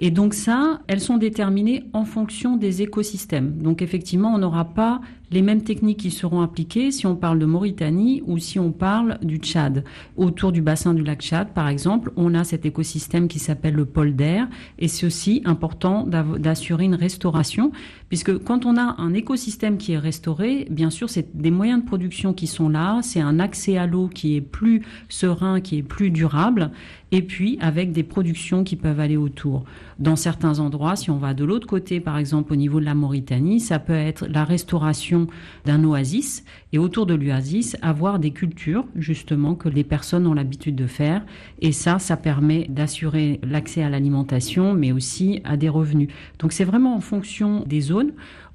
et 0.01 0.11
donc 0.11 0.35
ça, 0.35 0.81
elles 0.89 1.01
sont 1.01 1.19
déterminées 1.19 1.85
en 1.93 2.05
fonction 2.05 2.57
des 2.57 2.83
écosystèmes. 2.83 3.59
Donc 3.59 3.81
effectivement, 3.81 4.35
on 4.35 4.39
n'aura 4.39 4.65
pas 4.65 5.01
les 5.31 5.43
mêmes 5.43 5.63
techniques 5.63 6.01
qui 6.01 6.11
seront 6.11 6.41
appliquées 6.41 6.91
si 6.91 7.07
on 7.07 7.17
parle 7.17 7.39
de 7.39 7.47
Mauritanie 7.47 8.23
ou 8.27 8.39
si 8.39 8.59
on 8.59 8.73
parle 8.73 9.19
du 9.23 9.37
Tchad. 9.37 9.85
Autour 10.17 10.53
du 10.53 10.63
bassin 10.63 10.95
du 10.95 11.03
lac 11.03 11.21
Tchad, 11.21 11.49
par 11.53 11.69
exemple, 11.69 12.13
on 12.17 12.35
a 12.35 12.45
cet 12.45 12.67
écosystème 12.67 13.29
qui 13.29 13.39
s'appelle 13.39 13.75
le 13.75 13.85
pôle 13.85 14.17
d'air 14.17 14.49
et 14.79 14.89
c'est 14.89 15.07
aussi 15.07 15.43
important 15.45 16.07
d'assurer 16.07 16.85
une 16.85 16.95
restauration 16.95 17.73
puisque 18.09 18.39
quand 18.45 18.67
on 18.67 18.77
a 18.77 18.97
un 18.99 19.15
écosystème 19.15 19.79
qui 19.79 19.93
est 19.93 19.99
restauré, 19.99 20.67
bien 20.71 20.91
sûr, 20.91 21.11
c'est 21.11 21.37
des 21.37 21.51
moyens 21.51 21.83
de 21.83 21.87
production 21.87 22.33
qui 22.33 22.47
sont 22.47 22.69
là, 22.69 23.01
c'est 23.03 23.21
un 23.21 23.39
accès 23.39 23.77
à 23.77 23.87
l'eau 23.87 24.09
qui 24.09 24.37
est 24.37 24.41
plus 24.41 24.83
serein, 25.09 25.61
qui 25.61 25.79
est 25.79 25.83
plus 25.83 26.11
durable 26.11 26.71
et 27.11 27.23
puis 27.23 27.59
avec 27.61 27.93
des 27.93 28.03
productions 28.03 28.65
qui 28.65 28.77
peuvent 28.77 29.01
aller 29.01 29.17
autour. 29.17 29.65
Dans 29.99 30.17
certains 30.17 30.61
endroits, 30.61 30.95
si 30.95 31.11
on 31.11 31.17
va 31.17 31.35
de 31.35 31.45
l'autre 31.45 31.67
côté, 31.67 32.01
par 32.01 32.19
exemple 32.19 32.53
au 32.53 32.57
niveau 32.57 32.81
de 32.81 32.85
la 32.85 32.95
Mauritanie, 32.95 33.61
ça 33.61 33.79
peut 33.79 33.95
être 33.95 34.27
la 34.27 34.45
restauration 34.45 35.27
d'un 35.65 35.83
oasis 35.85 36.45
et 36.73 36.79
autour 36.79 37.07
de 37.07 37.15
l'oasis, 37.15 37.77
avoir 37.83 38.19
des 38.19 38.31
cultures 38.31 38.85
justement 38.95 39.55
que 39.55 39.69
les 39.69 39.85
personnes 39.85 40.27
ont 40.27 40.35
l'habitude 40.35 40.77
de 40.77 40.87
faire. 40.87 41.25
Et 41.61 41.73
ça, 41.73 41.99
ça 41.99 42.17
permet 42.17 42.67
d'assurer 42.69 43.41
l'accès 43.43 43.83
à 43.83 43.89
l'alimentation, 43.89 44.75
mais 44.75 44.93
aussi 44.93 45.41
à 45.45 45.57
des 45.57 45.69
revenus. 45.69 46.09
Donc 46.39 46.53
c'est 46.53 46.65
vraiment 46.65 46.95
en 46.95 47.01
fonction 47.01 47.65
des 47.67 47.91
ሲሆን 47.99 48.09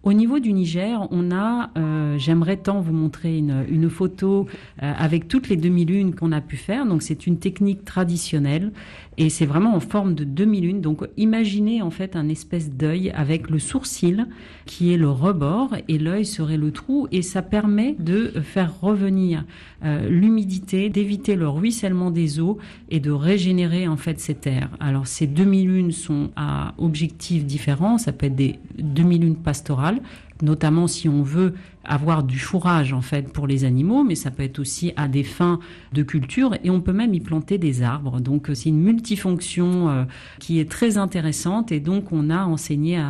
Au 0.03 0.11
niveau 0.11 0.39
du 0.39 0.51
Niger, 0.51 1.07
on 1.11 1.31
a, 1.31 1.69
euh, 1.77 2.17
j'aimerais 2.17 2.57
tant 2.57 2.81
vous 2.81 2.91
montrer 2.91 3.37
une, 3.37 3.63
une 3.69 3.89
photo 3.89 4.47
euh, 4.81 4.93
avec 4.97 5.29
toutes 5.29 5.47
les 5.47 5.55
demi-lunes 5.55 6.13
qu'on 6.13 6.33
a 6.33 6.41
pu 6.41 6.57
faire. 6.57 6.85
Donc 6.85 7.01
c'est 7.01 7.25
une 7.25 7.39
technique 7.39 7.85
traditionnelle 7.85 8.73
et 9.17 9.29
c'est 9.29 9.45
vraiment 9.45 9.73
en 9.73 9.79
forme 9.79 10.13
de 10.13 10.25
demi-lune. 10.25 10.81
Donc 10.81 11.07
imaginez 11.15 11.81
en 11.81 11.89
fait 11.89 12.17
un 12.17 12.27
espèce 12.27 12.69
d'œil 12.69 13.11
avec 13.11 13.49
le 13.49 13.59
sourcil 13.59 14.27
qui 14.65 14.93
est 14.93 14.97
le 14.97 15.09
rebord 15.09 15.73
et 15.87 15.97
l'œil 15.97 16.25
serait 16.25 16.57
le 16.57 16.71
trou 16.71 17.07
et 17.13 17.21
ça 17.21 17.41
permet 17.41 17.95
de 17.97 18.27
faire 18.41 18.81
revenir 18.81 19.45
euh, 19.85 20.09
l'humidité, 20.09 20.89
d'éviter 20.89 21.35
le 21.35 21.47
ruissellement 21.47 22.11
des 22.11 22.41
eaux 22.41 22.57
et 22.89 22.99
de 22.99 23.11
régénérer 23.11 23.87
en 23.87 23.95
fait 23.95 24.19
ces 24.19 24.35
terres. 24.35 24.69
Alors 24.81 25.07
ces 25.07 25.27
demi-lunes 25.27 25.93
sont 25.93 26.31
à 26.35 26.73
objectifs 26.77 27.45
différents, 27.45 27.97
ça 27.97 28.11
peut 28.11 28.25
être 28.25 28.35
des 28.35 28.59
demi-lunes 28.77 29.37
pastorales 29.37 29.92
notamment 30.41 30.87
si 30.87 31.07
on 31.07 31.23
veut 31.23 31.53
avoir 31.85 32.23
du 32.23 32.39
fourrage 32.39 32.93
en 32.93 33.01
fait 33.01 33.31
pour 33.31 33.47
les 33.47 33.65
animaux, 33.65 34.03
mais 34.03 34.15
ça 34.15 34.31
peut 34.31 34.43
être 34.43 34.59
aussi 34.59 34.93
à 34.95 35.07
des 35.07 35.23
fins 35.23 35.59
de 35.91 36.03
culture 36.03 36.55
et 36.63 36.69
on 36.69 36.81
peut 36.81 36.93
même 36.93 37.13
y 37.13 37.19
planter 37.19 37.57
des 37.57 37.81
arbres. 37.81 38.19
Donc 38.21 38.49
c'est 38.53 38.69
une 38.69 38.81
multifonction 38.81 39.89
euh, 39.89 40.03
qui 40.39 40.59
est 40.59 40.69
très 40.69 40.97
intéressante 40.97 41.71
et 41.71 41.79
donc 41.79 42.11
on 42.11 42.29
a 42.29 42.45
enseigné 42.45 43.01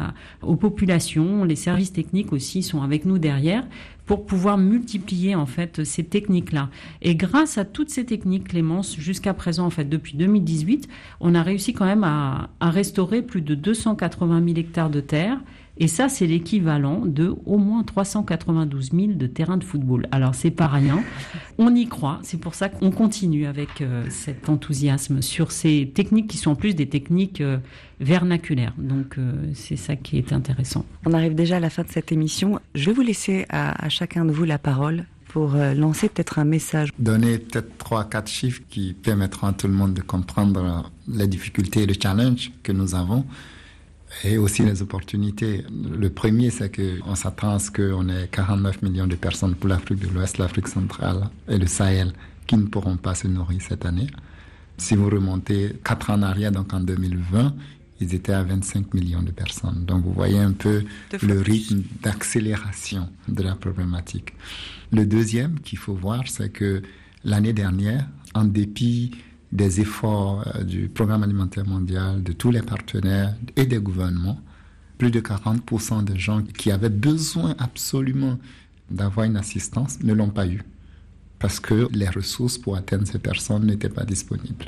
aux 0.41 0.55
populations, 0.55 1.43
les 1.43 1.55
services 1.55 1.93
techniques 1.93 2.33
aussi 2.33 2.63
sont 2.63 2.81
avec 2.81 3.05
nous 3.05 3.19
derrière 3.19 3.63
pour 4.05 4.25
pouvoir 4.25 4.57
multiplier 4.57 5.33
en 5.35 5.45
fait 5.45 5.83
ces 5.83 6.03
techniques-là. 6.03 6.69
Et 7.01 7.15
grâce 7.15 7.57
à 7.57 7.63
toutes 7.63 7.89
ces 7.89 8.05
techniques, 8.05 8.49
Clémence, 8.49 8.97
jusqu'à 8.97 9.33
présent 9.33 9.65
en 9.65 9.69
fait 9.69 9.87
depuis 9.87 10.17
2018, 10.17 10.89
on 11.21 11.35
a 11.35 11.41
réussi 11.41 11.73
quand 11.73 11.85
même 11.85 12.03
à 12.03 12.49
restaurer 12.61 13.21
plus 13.21 13.41
de 13.41 13.55
280 13.55 14.43
000 14.45 14.57
hectares 14.57 14.89
de 14.89 14.99
terre 14.99 15.39
Et 15.77 15.87
ça, 15.87 16.07
c'est 16.07 16.27
l'équivalent 16.27 17.01
de 17.03 17.33
au 17.45 17.57
moins 17.57 17.83
392 17.83 18.91
000 18.91 19.07
de 19.13 19.25
terrains 19.25 19.57
de 19.57 19.63
football. 19.63 20.07
Alors, 20.11 20.35
c'est 20.35 20.51
pas 20.51 20.67
rien. 20.67 21.03
On 21.57 21.73
y 21.73 21.87
croit. 21.87 22.19
C'est 22.21 22.39
pour 22.39 22.53
ça 22.53 22.69
qu'on 22.69 22.91
continue 22.91 23.47
avec 23.47 23.81
euh, 23.81 24.05
cet 24.09 24.49
enthousiasme 24.49 25.23
sur 25.23 25.51
ces 25.51 25.91
techniques 25.93 26.27
qui 26.27 26.37
sont 26.37 26.51
en 26.51 26.55
plus 26.55 26.75
des 26.75 26.87
techniques 26.87 27.41
euh, 27.41 27.57
vernaculaires. 27.99 28.75
Donc, 28.77 29.17
euh, 29.17 29.33
c'est 29.55 29.75
ça 29.75 29.95
qui 29.95 30.19
est 30.19 30.31
intéressant. 30.31 30.85
On 31.07 31.13
arrive 31.13 31.33
déjà 31.33 31.57
à 31.57 31.59
la 31.59 31.71
fin 31.71 31.81
de 31.81 31.89
cette 31.89 32.11
émission. 32.11 32.59
Je 32.75 32.85
vais 32.85 32.93
vous 32.93 33.01
laisser 33.01 33.45
à, 33.49 33.83
à 33.83 33.89
chacun 33.89 34.25
de 34.25 34.31
vous 34.31 34.43
la 34.43 34.59
parole 34.59 35.05
pour 35.27 35.55
lancer 35.55 36.09
peut-être 36.09 36.37
un 36.37 36.43
message. 36.43 36.91
Donner 36.99 37.39
peut-être 37.39 37.79
trois, 37.79 38.03
quatre 38.03 38.29
chiffres 38.29 38.61
qui 38.69 38.93
permettront 38.93 39.47
à 39.47 39.53
tout 39.53 39.65
le 39.65 39.73
monde 39.73 39.95
de 39.95 40.01
comprendre 40.01 40.91
les 41.07 41.25
difficultés 41.25 41.81
et 41.81 41.85
les 41.87 41.99
challenges 41.99 42.51
que 42.61 42.71
nous 42.71 42.93
avons 42.93 43.25
et 44.23 44.37
aussi 44.37 44.63
les 44.63 44.81
opportunités. 44.81 45.63
Le 45.71 46.09
premier, 46.09 46.49
c'est 46.49 46.75
qu'on 46.75 47.15
s'attend 47.15 47.55
à 47.55 47.59
ce 47.59 47.71
qu'on 47.71 48.07
ait 48.09 48.27
49 48.31 48.81
millions 48.81 49.07
de 49.07 49.15
personnes 49.15 49.55
pour 49.55 49.69
l'Afrique 49.69 49.99
de 49.99 50.07
l'Ouest, 50.07 50.37
l'Afrique 50.37 50.67
centrale 50.67 51.29
et 51.47 51.57
le 51.57 51.67
Sahel 51.67 52.13
qui 52.47 52.57
ne 52.57 52.67
pourront 52.67 52.97
pas 52.97 53.15
se 53.15 53.27
nourrir 53.27 53.61
cette 53.61 53.85
année. 53.85 54.07
Si 54.77 54.95
vous 54.95 55.09
remontez 55.09 55.73
quatre 55.83 56.09
ans 56.09 56.15
en 56.15 56.23
arrière, 56.23 56.51
donc 56.51 56.73
en 56.73 56.79
2020, 56.79 57.53
ils 58.01 58.13
étaient 58.15 58.33
à 58.33 58.43
25 58.43 58.93
millions 58.93 59.21
de 59.21 59.31
personnes. 59.31 59.85
Donc 59.85 60.03
vous 60.03 60.13
voyez 60.13 60.39
un 60.39 60.51
peu 60.51 60.83
le 61.21 61.39
rythme 61.39 61.83
d'accélération 62.01 63.09
de 63.27 63.43
la 63.43 63.55
problématique. 63.55 64.33
Le 64.91 65.05
deuxième 65.05 65.59
qu'il 65.59 65.77
faut 65.77 65.93
voir, 65.93 66.23
c'est 66.27 66.49
que 66.49 66.81
l'année 67.23 67.53
dernière, 67.53 68.07
en 68.33 68.45
dépit 68.45 69.11
des 69.53 69.79
efforts 69.81 70.45
euh, 70.55 70.63
du 70.63 70.89
Programme 70.89 71.23
alimentaire 71.23 71.65
mondial, 71.65 72.23
de 72.23 72.33
tous 72.33 72.51
les 72.51 72.61
partenaires 72.61 73.35
et 73.55 73.65
des 73.65 73.77
gouvernements, 73.77 74.39
plus 74.97 75.11
de 75.11 75.19
40% 75.19 76.03
des 76.03 76.17
gens 76.17 76.41
qui 76.41 76.71
avaient 76.71 76.89
besoin 76.89 77.55
absolument 77.59 78.37
d'avoir 78.89 79.25
une 79.25 79.37
assistance 79.37 80.01
ne 80.03 80.13
l'ont 80.13 80.29
pas 80.29 80.47
eu 80.47 80.61
parce 81.43 81.59
que 81.59 81.89
les 81.91 82.07
ressources 82.07 82.57
pour 82.57 82.77
atteindre 82.77 83.05
ces 83.05 83.19
personnes 83.19 83.65
n'étaient 83.65 83.89
pas 83.89 84.05
disponibles. 84.05 84.65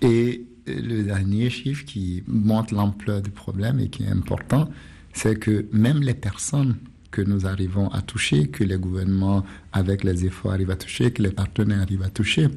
Et 0.00 0.46
le 0.66 1.02
dernier 1.02 1.50
chiffre 1.50 1.84
qui 1.84 2.22
montre 2.26 2.72
l'ampleur 2.72 3.20
du 3.20 3.30
problème 3.30 3.78
et 3.78 3.88
qui 3.88 4.04
est 4.04 4.08
important, 4.08 4.70
c'est 5.12 5.38
que 5.38 5.66
même 5.70 6.00
les 6.00 6.14
personnes 6.14 6.76
que 7.10 7.20
nous 7.20 7.46
arrivons 7.46 7.88
à 7.90 8.00
toucher, 8.00 8.48
que 8.48 8.64
les 8.64 8.78
gouvernements 8.78 9.44
avec 9.74 10.02
les 10.02 10.24
efforts 10.24 10.52
arrivent 10.52 10.70
à 10.70 10.76
toucher, 10.76 11.10
que 11.12 11.22
les 11.22 11.30
partenaires 11.30 11.82
arrivent 11.82 12.02
à 12.02 12.08
toucher, 12.08 12.48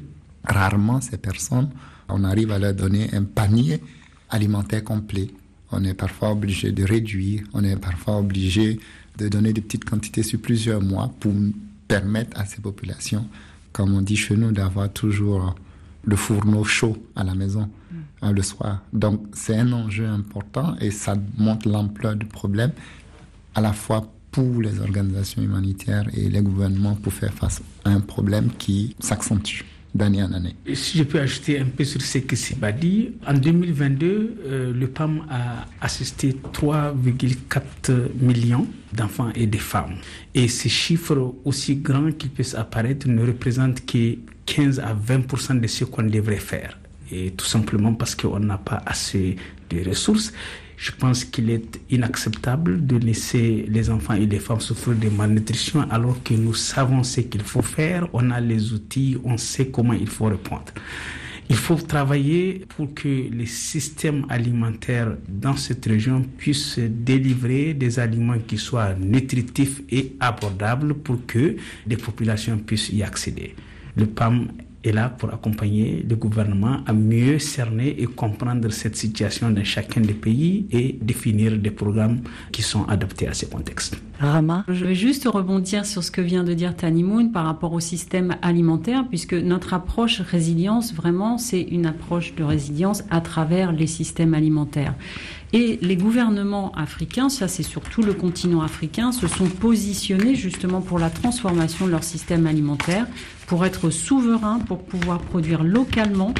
Rarement, 0.48 1.00
ces 1.00 1.18
personnes, 1.18 1.68
on 2.08 2.24
arrive 2.24 2.52
à 2.52 2.58
leur 2.58 2.74
donner 2.74 3.08
un 3.12 3.24
panier 3.24 3.80
alimentaire 4.30 4.82
complet. 4.82 5.28
On 5.70 5.84
est 5.84 5.94
parfois 5.94 6.30
obligé 6.30 6.72
de 6.72 6.84
réduire, 6.84 7.42
on 7.52 7.62
est 7.62 7.76
parfois 7.76 8.18
obligé 8.18 8.80
de 9.18 9.28
donner 9.28 9.52
des 9.52 9.60
petites 9.60 9.84
quantités 9.84 10.22
sur 10.22 10.40
plusieurs 10.40 10.80
mois 10.80 11.12
pour 11.20 11.32
permettre 11.86 12.40
à 12.40 12.46
ces 12.46 12.62
populations, 12.62 13.26
comme 13.72 13.94
on 13.94 14.00
dit 14.00 14.16
chez 14.16 14.36
nous, 14.36 14.52
d'avoir 14.52 14.90
toujours 14.90 15.54
le 16.04 16.16
fourneau 16.16 16.64
chaud 16.64 16.96
à 17.14 17.24
la 17.24 17.34
maison 17.34 17.68
mm. 17.90 17.96
hein, 18.22 18.32
le 18.32 18.42
soir. 18.42 18.82
Donc 18.92 19.20
c'est 19.34 19.56
un 19.56 19.72
enjeu 19.72 20.06
important 20.06 20.76
et 20.80 20.90
ça 20.90 21.14
montre 21.36 21.68
l'ampleur 21.68 22.16
du 22.16 22.24
problème, 22.24 22.72
à 23.54 23.60
la 23.60 23.74
fois 23.74 24.10
pour 24.30 24.62
les 24.62 24.80
organisations 24.80 25.42
humanitaires 25.42 26.06
et 26.14 26.30
les 26.30 26.40
gouvernements 26.40 26.94
pour 26.94 27.12
faire 27.12 27.34
face 27.34 27.60
à 27.84 27.90
un 27.90 28.00
problème 28.00 28.50
qui 28.56 28.94
s'accentue 29.00 29.64
d'année 29.94 30.22
en 30.22 30.32
année. 30.32 30.54
Si 30.74 30.98
je 30.98 31.04
peux 31.04 31.20
ajouter 31.20 31.58
un 31.58 31.66
peu 31.66 31.84
sur 31.84 32.00
ce 32.00 32.18
que 32.18 32.36
Siba 32.36 32.72
dit, 32.72 33.12
en 33.26 33.34
2022, 33.34 34.36
euh, 34.46 34.72
le 34.72 34.86
PAM 34.88 35.24
a 35.30 35.66
assisté 35.80 36.36
3,4 36.52 38.12
millions 38.20 38.66
d'enfants 38.92 39.30
et 39.34 39.46
de 39.46 39.58
femmes. 39.58 39.96
Et 40.34 40.48
ces 40.48 40.68
chiffres, 40.68 41.34
aussi 41.44 41.76
grands 41.76 42.12
qu'ils 42.12 42.30
puissent 42.30 42.54
apparaître, 42.54 43.08
ne 43.08 43.26
représentent 43.26 43.84
que 43.84 44.16
15 44.46 44.80
à 44.80 44.94
20% 44.94 45.60
de 45.60 45.66
ce 45.66 45.84
qu'on 45.84 46.04
devrait 46.04 46.36
faire. 46.36 46.78
Et 47.10 47.30
tout 47.30 47.46
simplement 47.46 47.94
parce 47.94 48.14
qu'on 48.14 48.40
n'a 48.40 48.58
pas 48.58 48.82
assez 48.84 49.36
de 49.70 49.88
ressources. 49.88 50.32
Je 50.78 50.92
pense 50.92 51.24
qu'il 51.24 51.50
est 51.50 51.80
inacceptable 51.90 52.86
de 52.86 52.96
laisser 52.96 53.66
les 53.68 53.90
enfants 53.90 54.14
et 54.14 54.26
les 54.26 54.38
femmes 54.38 54.60
souffrir 54.60 54.96
de 54.96 55.08
malnutrition 55.08 55.80
alors 55.90 56.22
que 56.22 56.34
nous 56.34 56.54
savons 56.54 57.02
ce 57.02 57.20
qu'il 57.22 57.42
faut 57.42 57.62
faire, 57.62 58.06
on 58.12 58.30
a 58.30 58.40
les 58.40 58.72
outils, 58.72 59.18
on 59.24 59.36
sait 59.36 59.66
comment 59.70 59.92
il 59.92 60.06
faut 60.06 60.26
répondre. 60.26 60.72
Il 61.50 61.56
faut 61.56 61.74
travailler 61.74 62.64
pour 62.76 62.94
que 62.94 63.08
les 63.08 63.46
systèmes 63.46 64.24
alimentaires 64.28 65.16
dans 65.28 65.56
cette 65.56 65.84
région 65.86 66.22
puissent 66.36 66.78
délivrer 66.78 67.74
des 67.74 67.98
aliments 67.98 68.38
qui 68.38 68.56
soient 68.56 68.94
nutritifs 68.94 69.80
et 69.90 70.14
abordables 70.20 70.94
pour 70.94 71.26
que 71.26 71.56
les 71.88 71.96
populations 71.96 72.56
puissent 72.56 72.90
y 72.90 73.02
accéder. 73.02 73.56
Le 73.96 74.06
PAM 74.06 74.46
est 74.84 74.92
là 74.92 75.08
pour 75.08 75.32
accompagner 75.32 76.04
le 76.08 76.16
gouvernement 76.16 76.78
à 76.86 76.92
mieux 76.92 77.38
cerner 77.38 78.00
et 78.00 78.06
comprendre 78.06 78.70
cette 78.70 78.96
situation 78.96 79.50
dans 79.50 79.64
chacun 79.64 80.00
des 80.00 80.14
pays 80.14 80.66
et 80.70 80.96
définir 81.00 81.56
des 81.58 81.70
programmes 81.70 82.20
qui 82.52 82.62
sont 82.62 82.84
adaptés 82.86 83.26
à 83.26 83.34
ce 83.34 83.46
contexte. 83.46 83.96
Rama 84.20 84.64
Je 84.68 84.84
vais 84.84 84.94
juste 84.94 85.26
rebondir 85.26 85.86
sur 85.86 86.02
ce 86.02 86.10
que 86.10 86.20
vient 86.20 86.44
de 86.44 86.54
dire 86.54 86.74
Tanimoun 86.74 87.30
par 87.30 87.44
rapport 87.44 87.72
au 87.72 87.80
système 87.80 88.36
alimentaire, 88.42 89.04
puisque 89.08 89.34
notre 89.34 89.74
approche 89.74 90.20
résilience, 90.20 90.92
vraiment, 90.92 91.38
c'est 91.38 91.62
une 91.62 91.86
approche 91.86 92.34
de 92.34 92.42
résilience 92.42 93.04
à 93.10 93.20
travers 93.20 93.72
les 93.72 93.86
systèmes 93.86 94.34
alimentaires. 94.34 94.94
Et 95.52 95.78
les 95.80 95.96
gouvernements 95.96 96.72
africains, 96.74 97.30
ça 97.30 97.48
c'est 97.48 97.62
surtout 97.62 98.02
le 98.02 98.12
continent 98.12 98.60
africain, 98.60 99.12
se 99.12 99.26
sont 99.26 99.46
positionnés 99.46 100.34
justement 100.34 100.82
pour 100.82 100.98
la 100.98 101.08
transformation 101.08 101.86
de 101.86 101.92
leur 101.92 102.04
système 102.04 102.46
alimentaire, 102.46 103.06
pour 103.48 103.64
être 103.64 103.90
souverains, 103.90 104.60
pour 104.60 104.84
pouvoir 104.84 105.18
produire 105.20 105.64
localement 105.64 106.34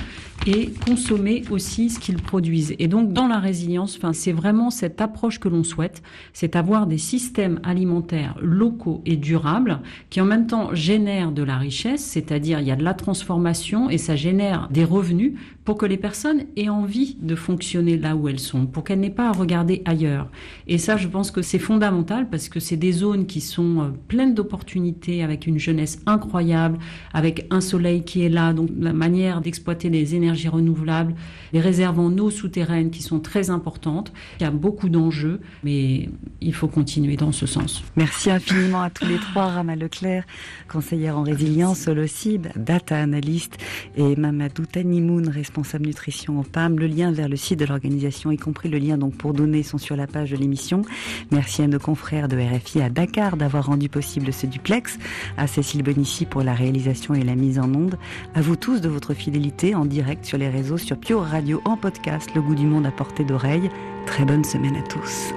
et 0.47 0.71
consommer 0.87 1.43
aussi 1.51 1.91
ce 1.91 1.99
qu'ils 1.99 2.17
produisent. 2.17 2.75
Et 2.79 2.89
donc 2.89 3.13
dans 3.13 3.27
la 3.27 3.39
résilience, 3.39 3.97
enfin, 3.97 4.13
c'est 4.13 4.33
vraiment 4.33 4.71
cette 4.71 5.01
approche 5.01 5.39
que 5.39 5.49
l'on 5.49 5.65
souhaite, 5.65 6.03
c'est 6.33 6.57
avoir 6.57 6.87
des 6.87 6.99
systèmes 6.99 7.61
alimentaires 7.65 8.37
locaux 8.41 9.03
et 9.05 9.17
durables 9.17 9.81
qui 10.11 10.21
en 10.21 10.25
même 10.25 10.47
temps 10.47 10.75
génèrent 10.75 11.33
de 11.33 11.43
la 11.43 11.59
richesse, 11.59 12.05
c'est-à-dire 12.05 12.61
il 12.61 12.67
y 12.67 12.71
a 12.71 12.77
de 12.77 12.85
la 12.85 12.95
transformation 12.95 13.91
et 13.91 13.99
ça 13.99 14.17
génère 14.17 14.69
des 14.71 14.85
revenus 14.85 15.35
pour 15.65 15.77
que 15.77 15.85
les 15.85 15.99
personnes 15.99 16.45
aient 16.57 16.71
envie 16.71 17.17
de 17.21 17.35
fonctionner 17.35 17.99
là 17.99 18.17
où 18.17 18.27
elles 18.27 18.39
sont, 18.39 18.65
pour 18.65 18.85
qu'elles 18.85 19.01
n'aient 19.01 19.11
pas 19.11 19.29
à 19.29 19.33
regarder 19.33 19.83
ailleurs. 19.85 20.31
Et 20.67 20.79
ça, 20.79 20.97
je 20.97 21.09
pense 21.09 21.31
que 21.31 21.43
c'est 21.43 21.59
fondamental 21.59 22.31
parce 22.31 22.49
que 22.49 22.59
c'est 22.59 22.79
des 22.79 22.93
zones 22.93 23.27
qui 23.27 23.43
sont 23.43 23.81
euh, 23.81 23.89
pleines 24.09 24.33
d'opportunités, 24.33 25.23
avec 25.23 25.47
une 25.47 25.59
jeunesse 25.59 26.01
incroyable, 26.07 26.79
avec 27.13 27.47
un 27.51 27.61
soleil 27.61 28.03
qui 28.03 28.23
est 28.23 28.31
là, 28.31 28.55
donc 28.55 28.71
la 28.79 28.95
manière 28.95 29.43
d'exploiter 29.43 29.91
les 29.91 30.15
énergies 30.15 30.28
renouvelables, 30.49 31.15
les 31.53 31.61
réserves 31.61 31.99
en 31.99 32.17
eau 32.19 32.31
souterraine 32.31 32.91
qui 32.91 33.03
sont 33.03 33.21
très 33.21 33.51
importantes. 33.51 34.13
Il 34.39 34.43
y 34.43 34.47
a 34.47 34.51
beaucoup 34.51 34.89
d'enjeux, 34.89 35.41
mais 35.63 36.09
il 36.41 36.55
faut 36.55 36.69
continuer 36.69 37.17
dans 37.17 37.33
ce 37.33 37.47
sens. 37.47 37.83
Merci 37.97 38.31
infiniment 38.31 38.83
à 38.83 38.91
tous 38.91 39.07
les 39.07 39.19
trois, 39.19 39.47
Rama 39.47 39.77
Leclerc, 39.77 40.25
conseillère 40.69 41.19
en 41.19 41.23
résilience, 41.23 41.81
Solocib, 41.81 42.47
data 42.57 42.99
analyst, 42.99 43.59
et 43.97 44.17
Mamadou 44.17 44.67
Tanimoun, 44.67 45.29
responsable 45.29 45.87
nutrition 45.87 46.41
au 46.41 46.43
PAM. 46.43 46.79
Le 46.79 46.87
lien 46.87 47.13
vers 47.13 47.29
le 47.29 47.37
site 47.37 47.59
de 47.59 47.65
l'organisation, 47.65 48.31
y 48.31 48.37
compris 48.37 48.69
le 48.69 48.79
lien 48.79 48.99
donc 48.99 49.15
pour 49.15 49.33
donner, 49.33 49.63
sont 49.63 49.79
sur 49.79 49.97
la 49.97 50.07
page 50.07 50.31
de 50.31 50.37
l'émission. 50.37 50.83
Merci 51.31 51.63
à 51.63 51.67
nos 51.67 51.79
confrères 51.79 52.29
de 52.29 52.37
RFI 52.37 52.83
à 52.83 52.91
Dakar 52.91 53.37
d'avoir 53.37 53.67
rendu 53.67 53.89
possible 53.89 54.33
ce 54.33 54.47
duplex, 54.47 54.99
à 55.37 55.47
Cécile 55.47 55.83
Bonici 55.83 56.27
pour 56.27 56.43
la 56.43 56.55
réalisation 56.55 57.15
et 57.15 57.23
la 57.23 57.35
mise 57.35 57.59
en 57.59 57.73
onde, 57.75 57.99
à 58.35 58.41
vous 58.41 58.57
tous 58.57 58.81
de 58.81 58.89
votre 58.89 59.15
fidélité 59.15 59.75
en 59.75 59.85
sur 60.23 60.39
les 60.39 60.49
réseaux, 60.49 60.79
sur 60.79 60.99
Pure 60.99 61.23
Radio, 61.23 61.61
en 61.65 61.77
podcast, 61.77 62.31
le 62.35 62.43
goût 62.43 62.55
du 62.55 62.67
monde 62.67 62.87
à 62.87 62.91
portée 62.91 63.25
d'oreille. 63.25 63.71
Très 64.07 64.25
bonne 64.25 64.45
semaine 64.45 64.77
à 64.77 64.83
tous. 64.83 65.33